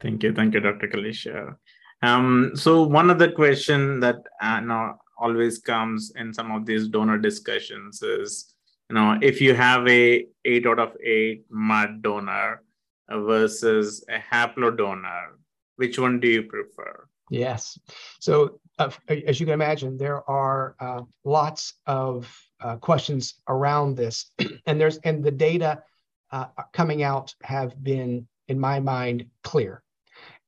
[0.00, 0.32] Thank you.
[0.32, 0.88] Thank you, Dr.
[0.88, 1.56] Kalaycio.
[2.02, 7.18] Um, so one other question that uh, now always comes in some of these donor
[7.18, 8.54] discussions is,
[8.90, 12.62] you know, if you have a eight out of eight mud donor
[13.10, 15.38] versus a haplo donor,
[15.76, 17.08] which one do you prefer?
[17.30, 17.78] Yes.
[18.20, 24.30] So, uh, as you can imagine, there are uh, lots of uh, questions around this,
[24.66, 25.82] and there's and the data
[26.30, 29.82] uh, coming out have been, in my mind, clear,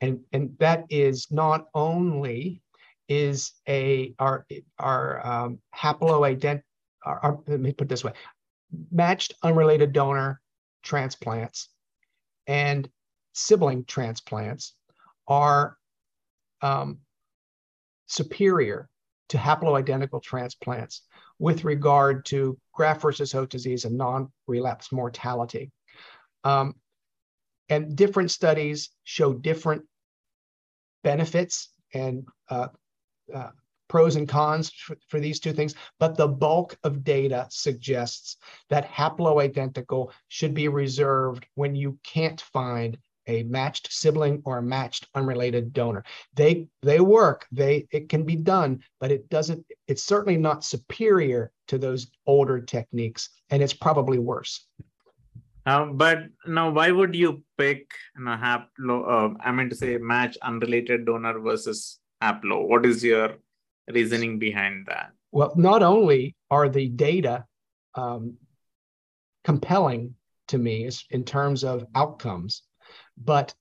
[0.00, 2.62] and and that is not only
[3.08, 4.46] is a our
[4.78, 6.62] our um, haploident.
[7.04, 8.12] Our, our, let me put this way:
[8.90, 10.40] matched unrelated donor
[10.82, 11.68] transplants
[12.46, 12.88] and
[13.32, 14.74] sibling transplants
[15.26, 15.76] are
[16.62, 16.98] um,
[18.06, 18.88] superior
[19.28, 21.02] to haploidentical transplants
[21.38, 25.70] with regard to graft versus host disease and non-relapse mortality.
[26.44, 26.74] Um,
[27.68, 29.85] and different studies show different
[31.04, 32.68] benefits and uh,
[33.35, 33.50] uh,
[33.88, 38.37] pros and cons for, for, these two things, but the bulk of data suggests
[38.68, 45.07] that haploidentical should be reserved when you can't find a matched sibling or a matched
[45.14, 46.02] unrelated donor.
[46.35, 51.52] They they work, they it can be done, but it doesn't, it's certainly not superior
[51.68, 54.66] to those older techniques, and it's probably worse.
[55.68, 58.96] Um, but now, why would you pick you know, haplo?
[59.07, 62.66] Uh, I mean to say, match unrelated donor versus haplo.
[62.66, 63.37] What is your
[63.87, 65.11] reasoning behind that?
[65.31, 67.44] Well, not only are the data
[67.94, 68.38] um,
[69.44, 70.14] compelling
[70.48, 72.62] to me in terms of outcomes,
[73.22, 73.54] but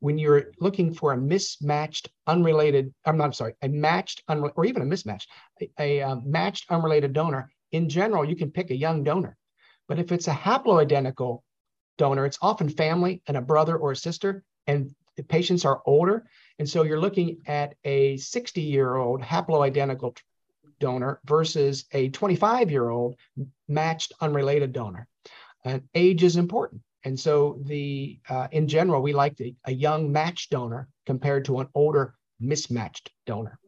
[0.00, 4.82] when you're looking for a mismatched, unrelated, I'm not sorry, a matched, unre- or even
[4.82, 9.04] a mismatched, a, a uh, matched, unrelated donor, in general, you can pick a young
[9.04, 9.36] donor.
[9.86, 11.42] But if it's a haploidentical
[12.02, 16.26] donor, it's often family and a brother or a sister, and the patients are older.
[16.58, 20.18] And so you're looking at a 60 year old haploidentical
[20.80, 23.14] donor versus a 25 year old
[23.68, 25.06] matched unrelated donor.
[25.64, 26.82] And age is important.
[27.04, 31.60] And so the uh, in general, we like the, a young matched donor compared to
[31.60, 33.60] an older mismatched donor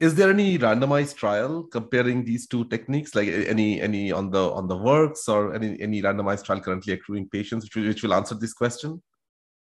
[0.00, 3.14] is there any randomized trial comparing these two techniques?
[3.14, 7.28] Like any any on the on the works or any any randomized trial currently accruing
[7.28, 9.02] patients which will, which will answer this question?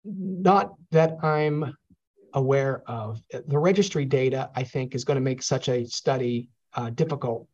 [0.05, 1.75] Not that i'm
[2.34, 3.19] aware of.
[3.31, 7.47] The registry data i think is going to make such a study uh, difficult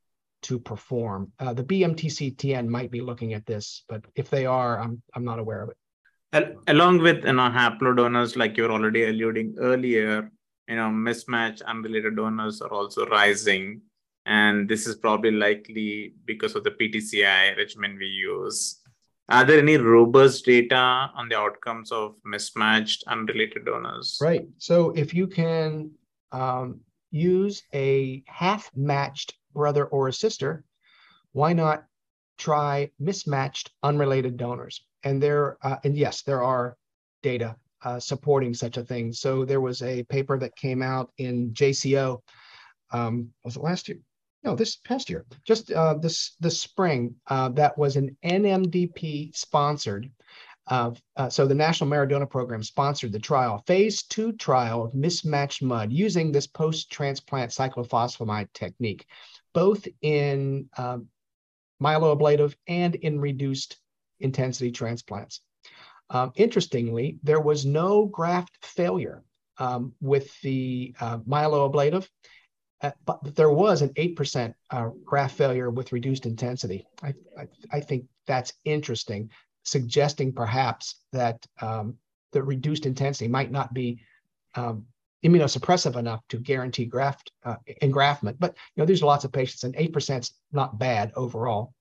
[0.43, 1.32] to perform.
[1.39, 5.39] Uh, the bmtctn might be looking at this but if they are i'm i'm not
[5.39, 5.77] aware of it.
[6.67, 10.32] Along with you know haplodonors like you're already alluding earlier
[10.67, 13.82] you know mismatch unrelated donors are also rising.
[14.25, 18.82] And this is probably likely because of the PTCy regimen we use.
[19.30, 20.75] Are there any robust data
[21.15, 24.17] on the outcomes of mismatched unrelated donors?
[24.21, 24.45] Right.
[24.58, 25.91] So if you can
[26.34, 30.65] um, use a half matched brother or a sister
[31.38, 31.86] why not
[32.38, 34.84] try mismatched unrelated donors?
[35.03, 36.75] And there uh, and yes there are
[37.21, 39.13] data uh, supporting such a thing.
[39.13, 42.21] So there was a paper that came out in JCO.
[42.91, 43.99] Um, was it last year?
[44.43, 47.15] No, this past year, just uh, this this spring.
[47.27, 50.09] Uh, that was an NMDP sponsored.
[50.67, 50.91] Uh,
[51.29, 55.93] so the National Marrow Donor Program sponsored the trial, phase two trial of mismatched mud
[55.93, 59.05] using this post-transplant cyclophosphamide technique,
[59.53, 61.07] both in um,
[61.81, 63.77] myeloablative and in reduced
[64.19, 65.41] intensity transplants.
[66.10, 69.24] Um, interestingly, there was no graft failure
[69.58, 72.08] um, with the uh, myeloablative,
[72.82, 76.86] uh, but there was an 8% uh, graft failure with reduced intensity.
[77.02, 79.32] I, I, I, think that's interesting,
[79.63, 81.96] suggesting perhaps that um,
[82.32, 84.00] the reduced intensity might not be
[84.56, 84.86] um,
[85.26, 88.36] immunosuppressive enough to guarantee graft uh, engraftment.
[88.39, 91.74] But you know, there's lots of patients, and 8% is not bad overall.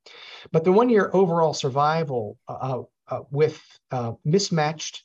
[0.52, 5.04] But the one-year overall survival uh, uh, with uh, mismatched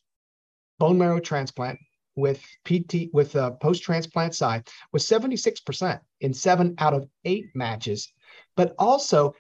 [0.80, 1.80] bone marrow transplant
[2.16, 8.12] with PT with uh, post transplant Cy was 76% in seven out of eight matches,
[8.56, 9.34] but also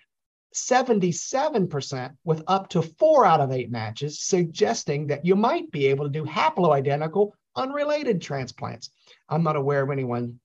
[0.53, 6.05] 77% with up to four out of eight matches, suggesting that you might be able
[6.05, 8.89] to do haploidentical unrelated transplants.
[9.29, 10.39] I'm not aware of anyone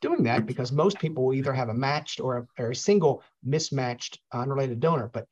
[0.00, 3.22] doing that because most people will either have a matched or a, or a single
[3.44, 5.08] mismatched unrelated donor.
[5.12, 5.26] But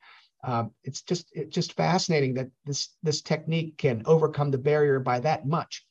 [0.45, 5.19] um, it's just it's just fascinating that this this technique can overcome the barrier by
[5.19, 5.85] that much.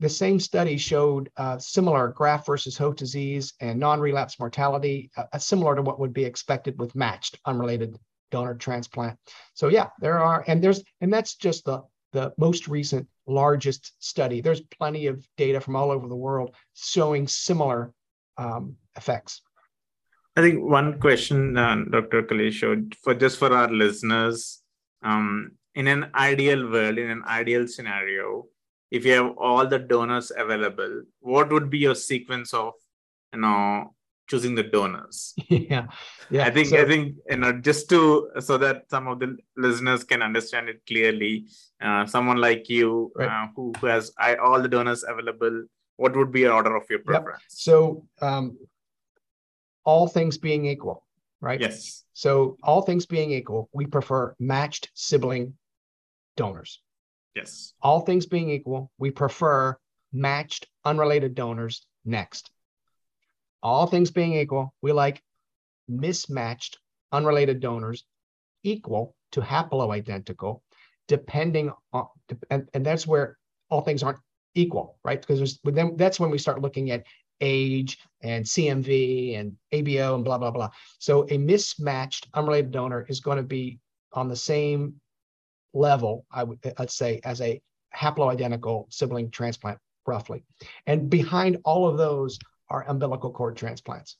[0.00, 5.74] The same study showed uh, similar graft versus host disease and non-relapse mortality, uh, similar
[5.76, 7.98] to what would be expected with matched unrelated
[8.30, 9.18] donor transplant.
[9.54, 14.40] So yeah, there are, and there's, and that's just the the most recent largest study.
[14.40, 17.92] There's plenty of data from all over the world showing similar
[18.36, 19.42] um, effects.
[20.36, 22.24] I think one question, uh, Dr.
[22.24, 24.62] Kalaycio, for just for our listeners,
[25.02, 28.46] um, in an ideal world, in an ideal scenario,
[28.90, 32.72] if you have all the donors available, what would be your sequence of,
[33.32, 33.94] you know,
[34.28, 35.34] choosing the donors?
[35.48, 35.86] Yeah,
[36.30, 36.46] yeah.
[36.46, 40.04] I think so, I think you know just to so that some of the listeners
[40.04, 41.46] can understand it clearly.
[41.80, 43.28] Uh, someone like you right.
[43.28, 45.64] uh, who, who has I, all the donors available,
[45.96, 47.42] what would be your order of your preference?
[47.50, 47.58] Yep.
[47.66, 48.58] So um,
[49.84, 51.04] all things being equal,
[51.40, 51.60] right?
[51.60, 52.04] Yes.
[52.12, 55.54] So all things being equal, we prefer matched sibling
[56.36, 56.80] donors.
[57.34, 57.74] Yes.
[57.82, 59.76] All things being equal, we prefer
[60.12, 62.50] matched unrelated donors next.
[63.62, 65.22] All things being equal, we like
[65.88, 66.78] mismatched
[67.12, 68.04] unrelated donors
[68.62, 70.60] equal to haploidentical,
[71.08, 72.06] depending on,
[72.50, 73.36] and, and that's where
[73.70, 74.18] all things aren't
[74.54, 75.20] equal, right?
[75.20, 77.04] Because there's, then that's when we start looking at
[77.40, 80.70] age and CMV and ABO and blah, blah, blah.
[80.98, 83.78] So a mismatched unrelated donor is going to be
[84.12, 84.94] on the same
[85.72, 87.60] level, I would let's say, as a
[87.94, 90.44] haploidentical sibling transplant, roughly.
[90.86, 92.38] And behind all of those
[92.70, 94.16] are umbilical cord transplants.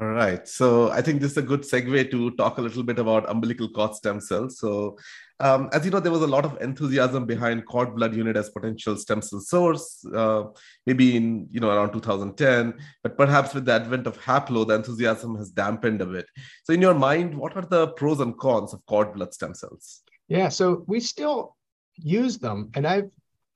[0.00, 0.46] All right.
[0.48, 3.68] So I think this is a good segue to talk a little bit about umbilical
[3.68, 4.58] cord stem cells.
[4.58, 4.98] So,
[5.38, 8.50] um, as you know, there was a lot of enthusiasm behind cord blood unit as
[8.50, 10.44] potential stem cell source, uh,
[10.84, 12.74] maybe in you know around 2010.
[13.04, 16.26] But perhaps with the advent of haplo, the enthusiasm has dampened a bit.
[16.64, 20.02] So, in your mind, what are the pros and cons of cord blood stem cells?
[20.26, 20.48] Yeah.
[20.48, 21.56] So we still
[21.94, 23.10] use them, and I've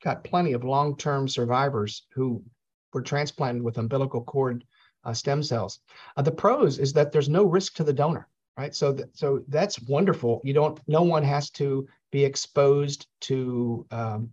[0.05, 2.45] got plenty of long-term survivors who
[2.93, 4.63] were transplanted with umbilical cord
[5.09, 5.81] uh, stem cells.
[6.17, 8.29] Uh, the pros is that there's no risk to the donor,
[8.59, 8.75] right?
[8.75, 10.41] So, th- so that's wonderful.
[10.45, 14.31] You don't, no one has to be exposed to um,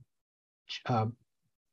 [0.86, 1.08] uh,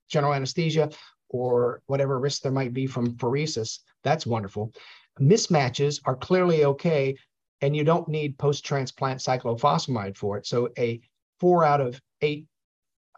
[0.09, 0.91] general anesthesia
[1.29, 3.81] or whatever risk there might be from pheresis.
[4.05, 4.73] That's wonderful.
[5.21, 7.17] Mismatches are clearly okay,
[7.61, 10.47] and you don't need post-transplant cyclophosphamide for it.
[10.47, 11.01] So a
[11.41, 12.47] four out of eight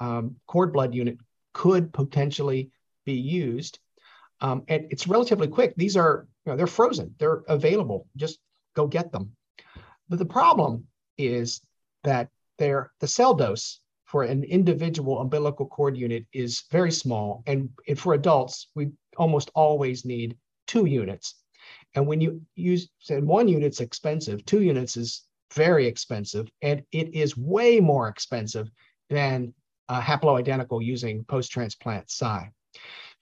[0.01, 1.19] um, cord blood unit
[1.53, 2.71] could potentially
[3.05, 3.79] be used.
[4.41, 5.75] Um, and it's relatively quick.
[5.77, 8.07] These are, you know, they're frozen, they're available.
[8.17, 8.39] Just
[8.75, 9.33] go get them.
[10.09, 11.61] But the problem is
[12.03, 12.29] that
[12.59, 17.43] they're, the cell dose for an individual umbilical cord unit is very small.
[17.47, 21.37] And, and for adults, we almost always need two units.
[21.95, 25.23] And when you use, say, one unit's expensive, two units is
[25.55, 28.69] very expensive, and it is way more expensive
[29.09, 29.55] than
[29.89, 32.51] haploidentical using post-transplant Cy.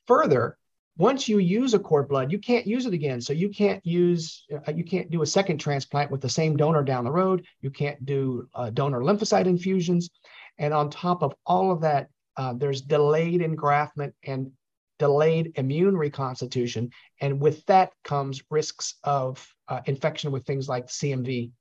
[0.06, 0.56] Further,
[0.96, 3.20] once you use a cord blood, you can't use it again.
[3.20, 6.82] So you can't use, uh, you can't do a second transplant with the same donor
[6.82, 7.46] down the road.
[7.60, 10.10] You can't do uh, donor lymphocyte infusions.
[10.58, 14.50] And on top of all of that, uh, there's delayed engraftment and
[14.98, 16.90] delayed immune reconstitution.
[17.20, 21.52] And with that comes risks of uh, infection with things like CMV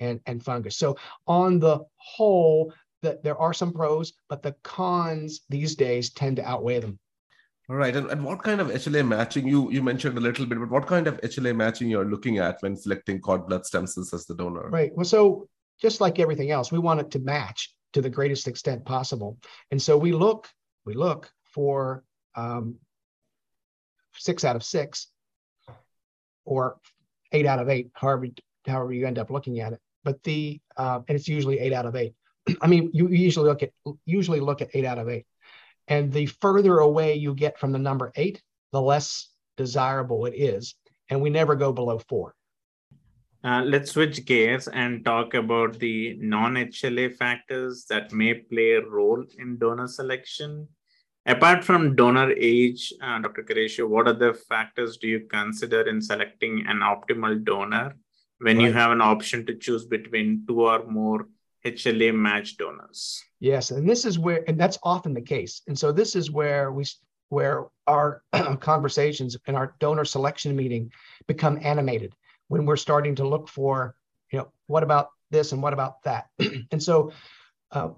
[0.00, 0.76] and, and fungus.
[0.76, 2.72] So on the whole,
[3.02, 6.98] that there are some pros, but the cons these days tend to outweigh them.
[7.70, 7.94] All right.
[7.94, 10.88] And, and what kind of HLA matching you you mentioned a little bit, but what
[10.88, 14.34] kind of HLA matching you're looking at when selecting cord blood stem cells as the
[14.34, 14.68] donor?
[14.68, 14.90] Right.
[14.92, 15.48] Well, so
[15.80, 19.38] just like everything else, we want it to match to the greatest extent possible.
[19.70, 20.48] And so we look,
[20.84, 22.02] we look for
[22.34, 22.74] um,
[24.14, 25.06] six out of six
[26.44, 26.76] or
[27.30, 28.26] eight out of eight, however,
[28.66, 29.80] however you end up looking at it.
[30.02, 32.14] But the uh, and it's usually eight out of eight.
[32.62, 33.70] I mean, you usually look at
[34.06, 35.26] usually look at eight out of eight.
[35.90, 38.40] And the further away you get from the number eight,
[38.72, 40.76] the less desirable it is.
[41.10, 42.34] And we never go below four.
[43.42, 48.86] Uh, let's switch gears and talk about the non HLA factors that may play a
[48.86, 50.68] role in donor selection.
[51.26, 53.42] Apart from donor age, uh, Dr.
[53.42, 57.96] Kalaycio, what other factors do you consider in selecting an optimal donor
[58.38, 58.66] when right.
[58.66, 61.26] you have an option to choose between two or more
[61.64, 63.22] HLA match donors.
[63.38, 65.62] Yes, and this is where, and that's often the case.
[65.68, 66.84] And so this is where we,
[67.28, 68.22] where our
[68.60, 70.90] conversations and our donor selection meeting
[71.26, 72.14] become animated
[72.48, 73.94] when we're starting to look for,
[74.32, 76.26] you know, what about this and what about that.
[76.70, 77.12] and so,
[77.72, 77.90] uh,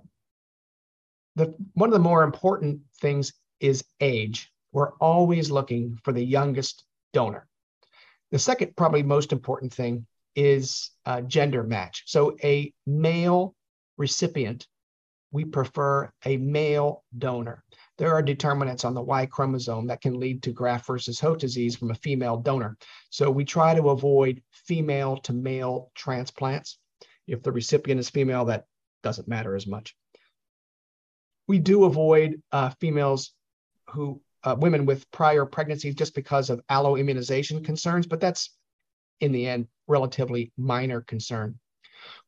[1.34, 4.52] the one of the more important things is age.
[4.72, 7.48] We're always looking for the youngest donor.
[8.30, 12.04] The second, probably most important thing is a gender match.
[12.06, 13.54] So a male
[13.96, 14.66] recipient,
[15.30, 17.64] we prefer a male donor.
[17.98, 21.76] There are determinants on the Y chromosome that can lead to graft versus host disease
[21.76, 22.76] from a female donor.
[23.10, 26.78] So we try to avoid female to male transplants.
[27.26, 28.64] If the recipient is female, that
[29.02, 29.94] doesn't matter as much.
[31.48, 33.32] We do avoid uh, females
[33.90, 38.50] who, uh, women with prior pregnancies just because of alloimmunization concerns, but that's
[39.22, 41.58] in the end, relatively minor concern.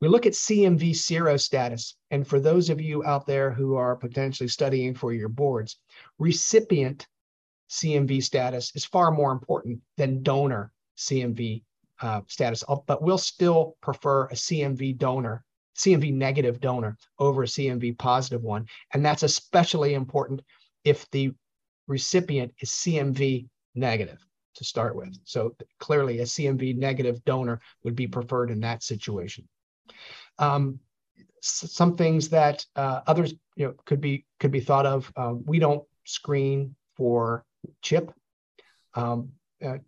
[0.00, 4.48] We look at CMV serostatus, and for those of you out there who are potentially
[4.48, 5.76] studying for your boards,
[6.18, 7.08] recipient
[7.68, 11.64] CMV status is far more important than donor CMV
[12.00, 15.44] uh, status, but we'll still prefer a CMV donor,
[15.76, 18.66] CMV negative donor over a CMV positive one.
[18.92, 20.42] And that's especially important
[20.84, 21.32] if the
[21.88, 24.24] recipient is CMV negative
[24.56, 25.16] to start with.
[25.24, 29.48] So clearly, a CMV negative donor would be preferred in that situation.
[30.38, 30.80] Um,
[31.40, 35.12] some things that uh, others you know could be could be thought of.
[35.16, 37.44] Uh, we don't screen for
[37.82, 38.12] CHIP,
[38.94, 39.32] um,
[39.64, 39.78] uh,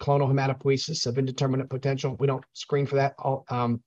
[0.00, 2.16] clonal hematopoiesis of indeterminate potential.
[2.18, 3.14] We don't screen for that.
[3.18, 3.82] All, um,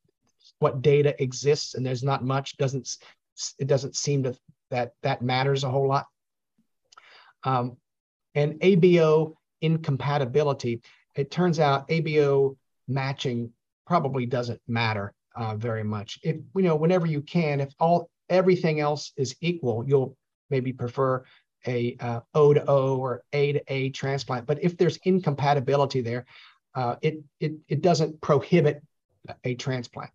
[0.60, 2.88] what data exists and there's not much doesn't
[3.60, 4.38] it doesn't seem to
[4.72, 6.06] that that matters a whole lot.
[7.44, 7.78] Um,
[8.34, 9.36] And ABO
[9.66, 10.82] incompatibility,
[11.16, 12.56] it turns out ABO
[12.88, 13.52] matching
[13.88, 16.20] probably doesn't matter uh, very much.
[16.24, 20.16] If you know, whenever you can, if all everything else is equal, you'll
[20.50, 21.24] maybe prefer
[21.68, 24.46] a uh, O to O or A to A transplant.
[24.46, 26.26] But if there's incompatibility there,
[26.74, 28.82] uh, it, it it doesn't prohibit
[29.44, 30.12] a transplant.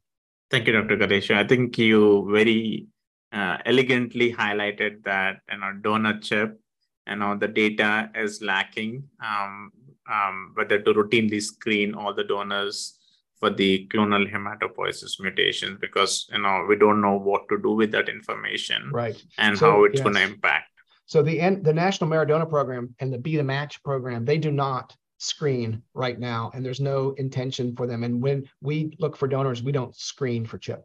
[0.50, 0.96] Thank you, Dr.
[0.96, 1.36] Kalaycio.
[1.36, 2.86] I think you very
[3.32, 6.60] uh, elegantly highlighted that you know donor chip
[7.08, 9.72] you know the data is lacking um,
[10.10, 12.98] um, whether to routinely screen all the donors
[13.38, 17.90] for the clonal hematopoiesis mutations because you know we don't know what to do with
[17.90, 19.22] that information right.
[19.38, 20.02] and so, how it's yes.
[20.02, 20.70] going to impact.
[21.06, 24.52] So the the national marrow donor program and the be the match program they do
[24.52, 28.04] not screen right now and there's no intention for them.
[28.04, 30.84] And when we look for donors we don't screen for chip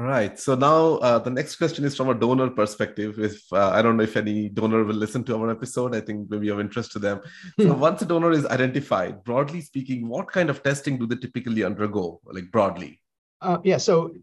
[0.00, 0.38] right.
[0.38, 3.18] So now uh, the next question is from a donor perspective.
[3.18, 6.30] If uh, I don't know if any donor will listen to our episode, I think
[6.30, 7.20] maybe of interest to them.
[7.60, 7.80] So hmm.
[7.80, 12.20] once a donor is identified, broadly speaking, what kind of testing do they typically undergo,
[12.24, 13.00] like broadly?
[13.40, 13.76] Uh, yeah.
[13.76, 14.14] So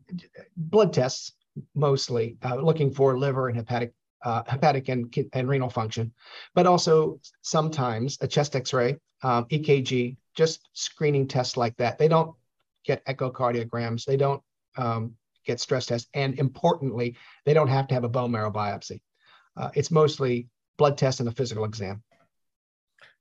[0.57, 1.33] blood tests
[1.75, 3.93] mostly, uh, looking for liver and hepatic.
[4.21, 6.11] Uh, hepatic and, and renal function,
[6.53, 11.97] but also sometimes a chest X-ray, um, EKG, just screening tests like that.
[11.97, 12.35] They don't
[12.83, 14.03] get echocardiograms.
[14.03, 14.43] They don't
[14.77, 15.15] um,
[15.49, 16.09] get stress tests.
[16.13, 17.07] And importantly,
[17.45, 18.99] they don't have to have a bone marrow biopsy.
[19.59, 20.33] Uh, it's mostly
[20.77, 21.95] blood test and a physical exam.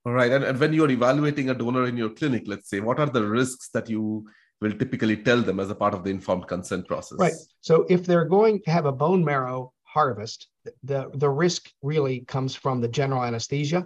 [0.05, 0.33] All right.
[0.35, 3.25] And, and when you're evaluating a donor in your clinic, let's say, what are the
[3.39, 4.03] risks that you
[4.61, 7.19] will typically tell them as a part of the informed consent process?
[7.19, 7.39] Right.
[7.61, 10.49] So if they're going to have a bone marrow harvest,
[10.91, 13.83] the, the risk really comes from the general anesthesia.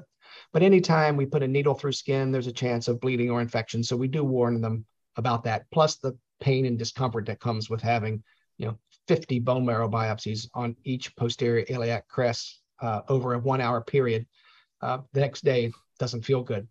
[0.52, 3.82] But anytime we put a needle through skin, there's a chance of bleeding or infection.
[3.82, 4.84] So we do warn them
[5.16, 5.66] about that.
[5.70, 6.12] Plus the
[6.42, 8.22] pain and discomfort that comes with having,
[8.58, 8.76] you know,
[9.06, 14.26] 50 bone marrow biopsies on each posterior iliac crest uh, over a one hour period.
[14.80, 16.66] Uh, the next day doesn't feel good.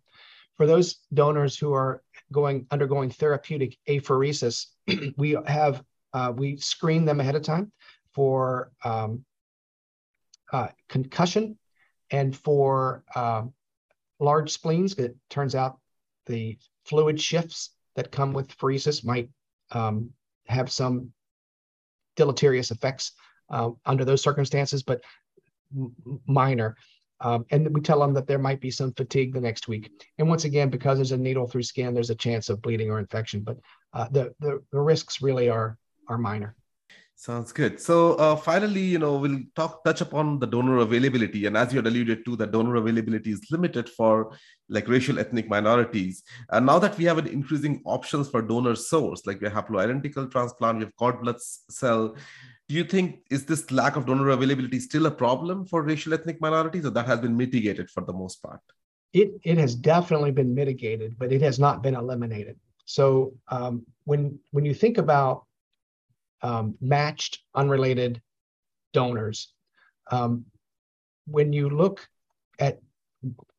[0.56, 4.66] For those donors who are going undergoing therapeutic apheresis,
[5.16, 7.72] we have uh, we screen them ahead of time
[8.12, 9.24] for um,
[10.52, 11.58] uh, concussion
[12.10, 13.54] and for um,
[14.20, 14.92] large spleens.
[14.98, 15.78] It turns out
[16.26, 19.30] the fluid shifts that come with pheresis might
[19.72, 20.10] um,
[20.46, 21.12] have some
[22.16, 23.12] deleterious effects
[23.50, 25.02] uh, under those circumstances, but
[26.26, 26.76] minor.
[27.20, 29.90] Um, and we tell them that there might be some fatigue the next week.
[30.18, 32.98] And once again, because there's a needle through skin, there's a chance of bleeding or
[32.98, 33.58] infection, but
[33.92, 36.56] uh, the, the, the risks really are are minor.
[37.14, 37.80] Sounds good.
[37.80, 41.78] So uh, finally, you know, we'll talk touch upon the donor availability, and as you
[41.78, 44.36] had alluded to, the donor availability is limited for
[44.68, 46.24] like racial ethnic minorities.
[46.50, 50.28] And now that we have an increasing options for donor source, like we have haploidentical
[50.32, 52.16] transplant, we have cord blood cell.
[52.68, 56.40] Do you think is this lack of donor availability still a problem for racial ethnic
[56.40, 58.60] minorities, or that has been mitigated for the most part?
[59.12, 62.58] It it has definitely been mitigated, but it has not been eliminated.
[62.84, 65.44] So um, when when you think about
[66.42, 68.20] um, matched unrelated
[68.92, 69.52] donors.
[70.10, 70.44] Um,
[71.26, 72.08] when you look
[72.58, 72.80] at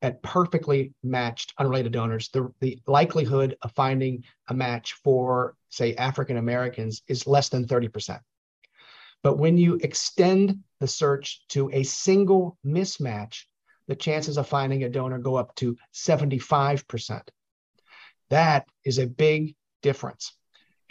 [0.01, 6.35] at perfectly matched unrelated donors, the, the likelihood of finding a match for, say, African
[6.35, 8.19] Americans is less than 30%.
[9.23, 13.43] But when you extend the search to a single mismatch,
[13.87, 17.21] the chances of finding a donor go up to 75%.
[18.29, 20.33] That is a big difference.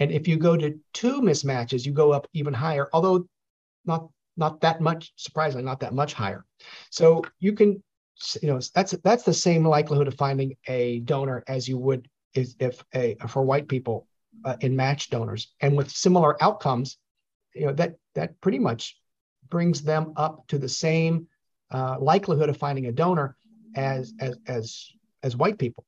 [0.02, 3.24] And if you go to two mismatches, you go up even higher, although
[3.84, 6.44] not not that much, surprisingly, not that much higher.
[6.90, 7.80] So you can,
[8.42, 12.48] you know, that's that's the same likelihood of finding a donor as you would if,
[12.58, 14.08] if a for white people
[14.44, 16.98] uh, in match donors, and with similar outcomes,
[17.54, 18.98] you know that that pretty much
[19.50, 21.28] brings them up to the same
[21.70, 23.36] uh, likelihood of finding a donor
[23.76, 24.88] as as as
[25.22, 25.84] as white people.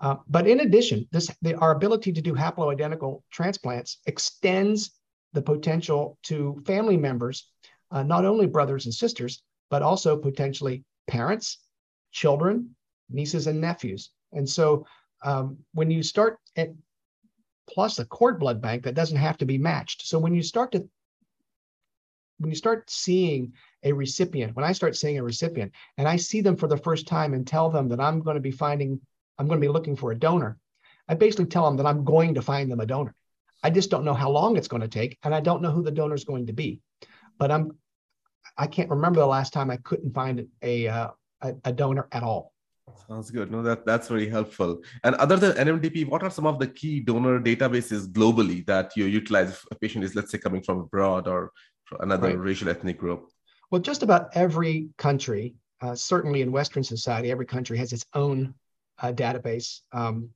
[0.00, 4.92] Uh, but in addition, this the, our ability to do haploidentical transplants extends
[5.32, 7.50] the potential to family members,
[7.90, 11.58] uh, not only brothers and sisters, but also potentially parents,
[12.12, 12.74] children,
[13.10, 14.10] nieces and nephews.
[14.32, 14.86] And so
[15.22, 16.70] um, when you start at
[17.68, 20.06] plus a cord blood bank that doesn't have to be matched.
[20.06, 20.88] So when you start to
[22.38, 23.52] when you start seeing
[23.84, 27.06] a recipient, when I start seeing a recipient and I see them for the first
[27.06, 29.00] time and tell them that I'm going to be finding
[29.38, 30.58] I'm going to be looking for a donor.
[31.08, 33.14] I basically tell them that I'm going to find them a donor.
[33.62, 35.82] I just don't know how long it's going to take, and I don't know who
[35.82, 36.80] the donor is going to be.
[37.38, 37.78] But I'm
[38.56, 41.08] I can't remember the last time I couldn't find a uh,
[41.64, 42.52] a, donor at all.
[43.08, 43.50] Sounds good.
[43.50, 44.82] No, that that's very helpful.
[45.02, 49.06] And other than NMDP, what are some of the key donor databases globally that you
[49.06, 51.50] utilize if a patient is, let's say, coming from abroad or
[52.00, 52.38] another right.
[52.38, 53.28] racial ethnic group?
[53.70, 58.54] Well, just about every country uh, certainly in Western society, every country has its own
[59.00, 59.80] uh, database.
[59.92, 60.30] Um,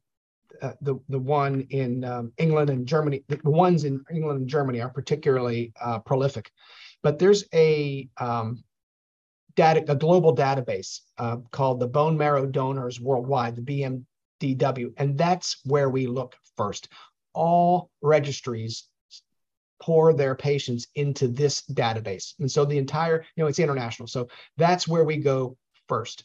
[0.63, 4.81] uh, the the one in um, England and Germany, the ones in England and Germany
[4.81, 6.51] are particularly uh, prolific,
[7.03, 8.65] but there's a um,
[9.55, 14.03] data a global database uh, called the Bone Marrow Donors Worldwide, the
[14.41, 16.89] BMDW, and that's where we look first.
[17.35, 18.89] All registries
[19.81, 22.35] pour their patients into this database.
[22.41, 24.09] And so the entire, you know, it's international.
[24.09, 25.57] So that's where we go
[25.89, 26.25] first.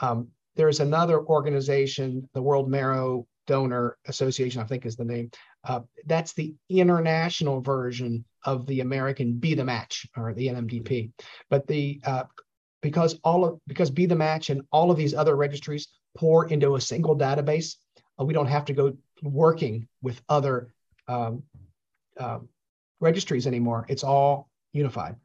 [0.00, 5.30] Um, there's another organization, the World Marrow Donor Association, I think is the name.
[5.64, 11.12] Uh, that's the international version of the American Be the Match or the NMDP.
[11.50, 12.24] But the uh,
[12.82, 16.76] because all of because Be the Match and all of these other registries pour into
[16.76, 17.76] a single database,
[18.20, 20.72] uh, we don't have to go working with other
[21.08, 21.42] um,
[22.18, 22.48] um
[23.00, 23.84] registries anymore.
[23.88, 25.16] It's all unified.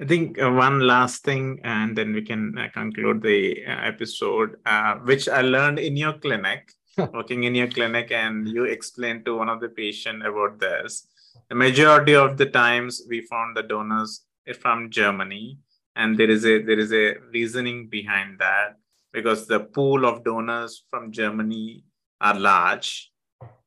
[0.00, 4.56] I think uh, one last thing, and then we can uh, conclude the uh, episode,
[4.66, 6.72] uh, which I learned in your clinic,
[7.12, 11.06] working in your clinic, and you explained to one of the patient about this.
[11.48, 14.24] The majority of the times we found the donors
[14.60, 15.58] from Germany,
[15.94, 18.76] and there is a there is a reasoning behind that
[19.12, 21.84] because the pool of donors from Germany
[22.20, 23.12] are large,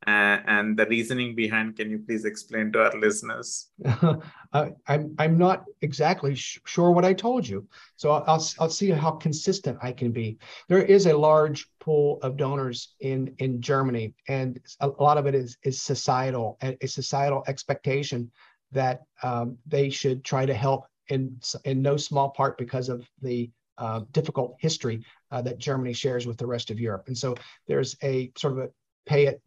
[0.07, 3.67] uh, and the reasoning behind can you please explain to our listeners?
[4.53, 7.67] I'm i'm not exactly sh- sure what i told you.
[7.97, 10.37] So I'll, I'll, I'll see how consistent i can be.
[10.69, 15.27] There is a large pool of donors in in germany and a, a lot of
[15.27, 18.31] it is is societal a societal expectation
[18.71, 23.49] that um, they should try to help in in no small part because of the
[23.77, 27.03] uh, difficult history uh, that Germany shares with the rest of Europe.
[27.07, 27.35] And so
[27.67, 28.69] there's a sort of a
[29.05, 29.41] pay it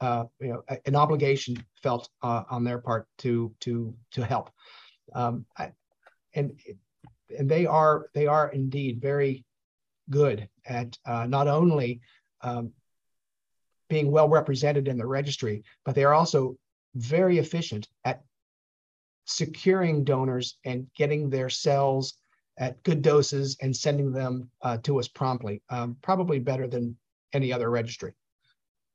[0.00, 4.50] uh, you know, an obligation felt uh, on their part to to to help,
[5.14, 5.72] um, I,
[6.34, 6.58] and
[7.38, 9.44] and they are they are indeed very
[10.10, 12.00] good at uh, not only
[12.42, 12.72] um,
[13.88, 16.56] being well represented in the registry, but they are also
[16.94, 18.22] very efficient at
[19.24, 22.14] securing donors and getting their cells
[22.58, 26.96] at good doses and sending them uh, to us promptly, um, probably better than
[27.32, 28.12] any other registry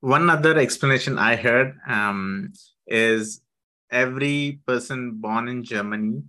[0.01, 2.53] one other explanation I heard um,
[2.85, 3.41] is
[3.91, 6.23] every person born in Germany,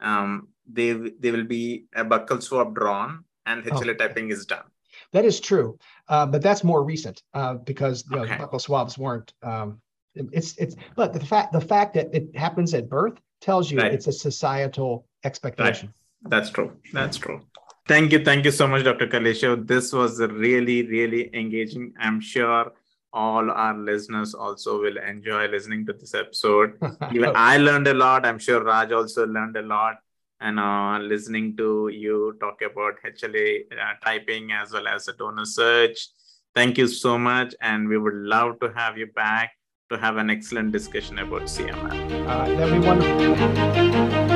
[0.00, 3.94] um, they they will be a buccal swab drawn and HLA oh.
[3.94, 4.64] typing is done.
[5.12, 8.36] That is true, uh, but that's more recent uh, because you know, okay.
[8.36, 9.32] buccal swabs weren't.
[9.42, 9.80] Um,
[10.14, 13.92] it's it's but the fact the fact that it happens at birth tells you right.
[13.92, 15.88] it's a societal expectation.
[15.88, 16.30] Right.
[16.30, 16.76] That's true.
[16.92, 17.40] That's true.
[17.88, 18.24] Thank you.
[18.24, 19.06] Thank you so much, Dr.
[19.08, 19.66] Kalaycio.
[19.66, 21.92] This was really, really engaging.
[21.98, 22.72] I'm sure
[23.12, 26.78] all our listeners also will enjoy listening to this episode.
[27.12, 28.24] Even I learned a lot.
[28.24, 29.96] I'm sure Raj also learned a lot.
[30.40, 35.44] And uh, listening to you talk about HLA uh, typing as well as a donor
[35.44, 36.08] search.
[36.54, 37.54] Thank you so much.
[37.60, 39.52] And we would love to have you back
[39.90, 42.26] to have an excellent discussion about CML.
[42.26, 44.29] Uh, that'd be wonderful.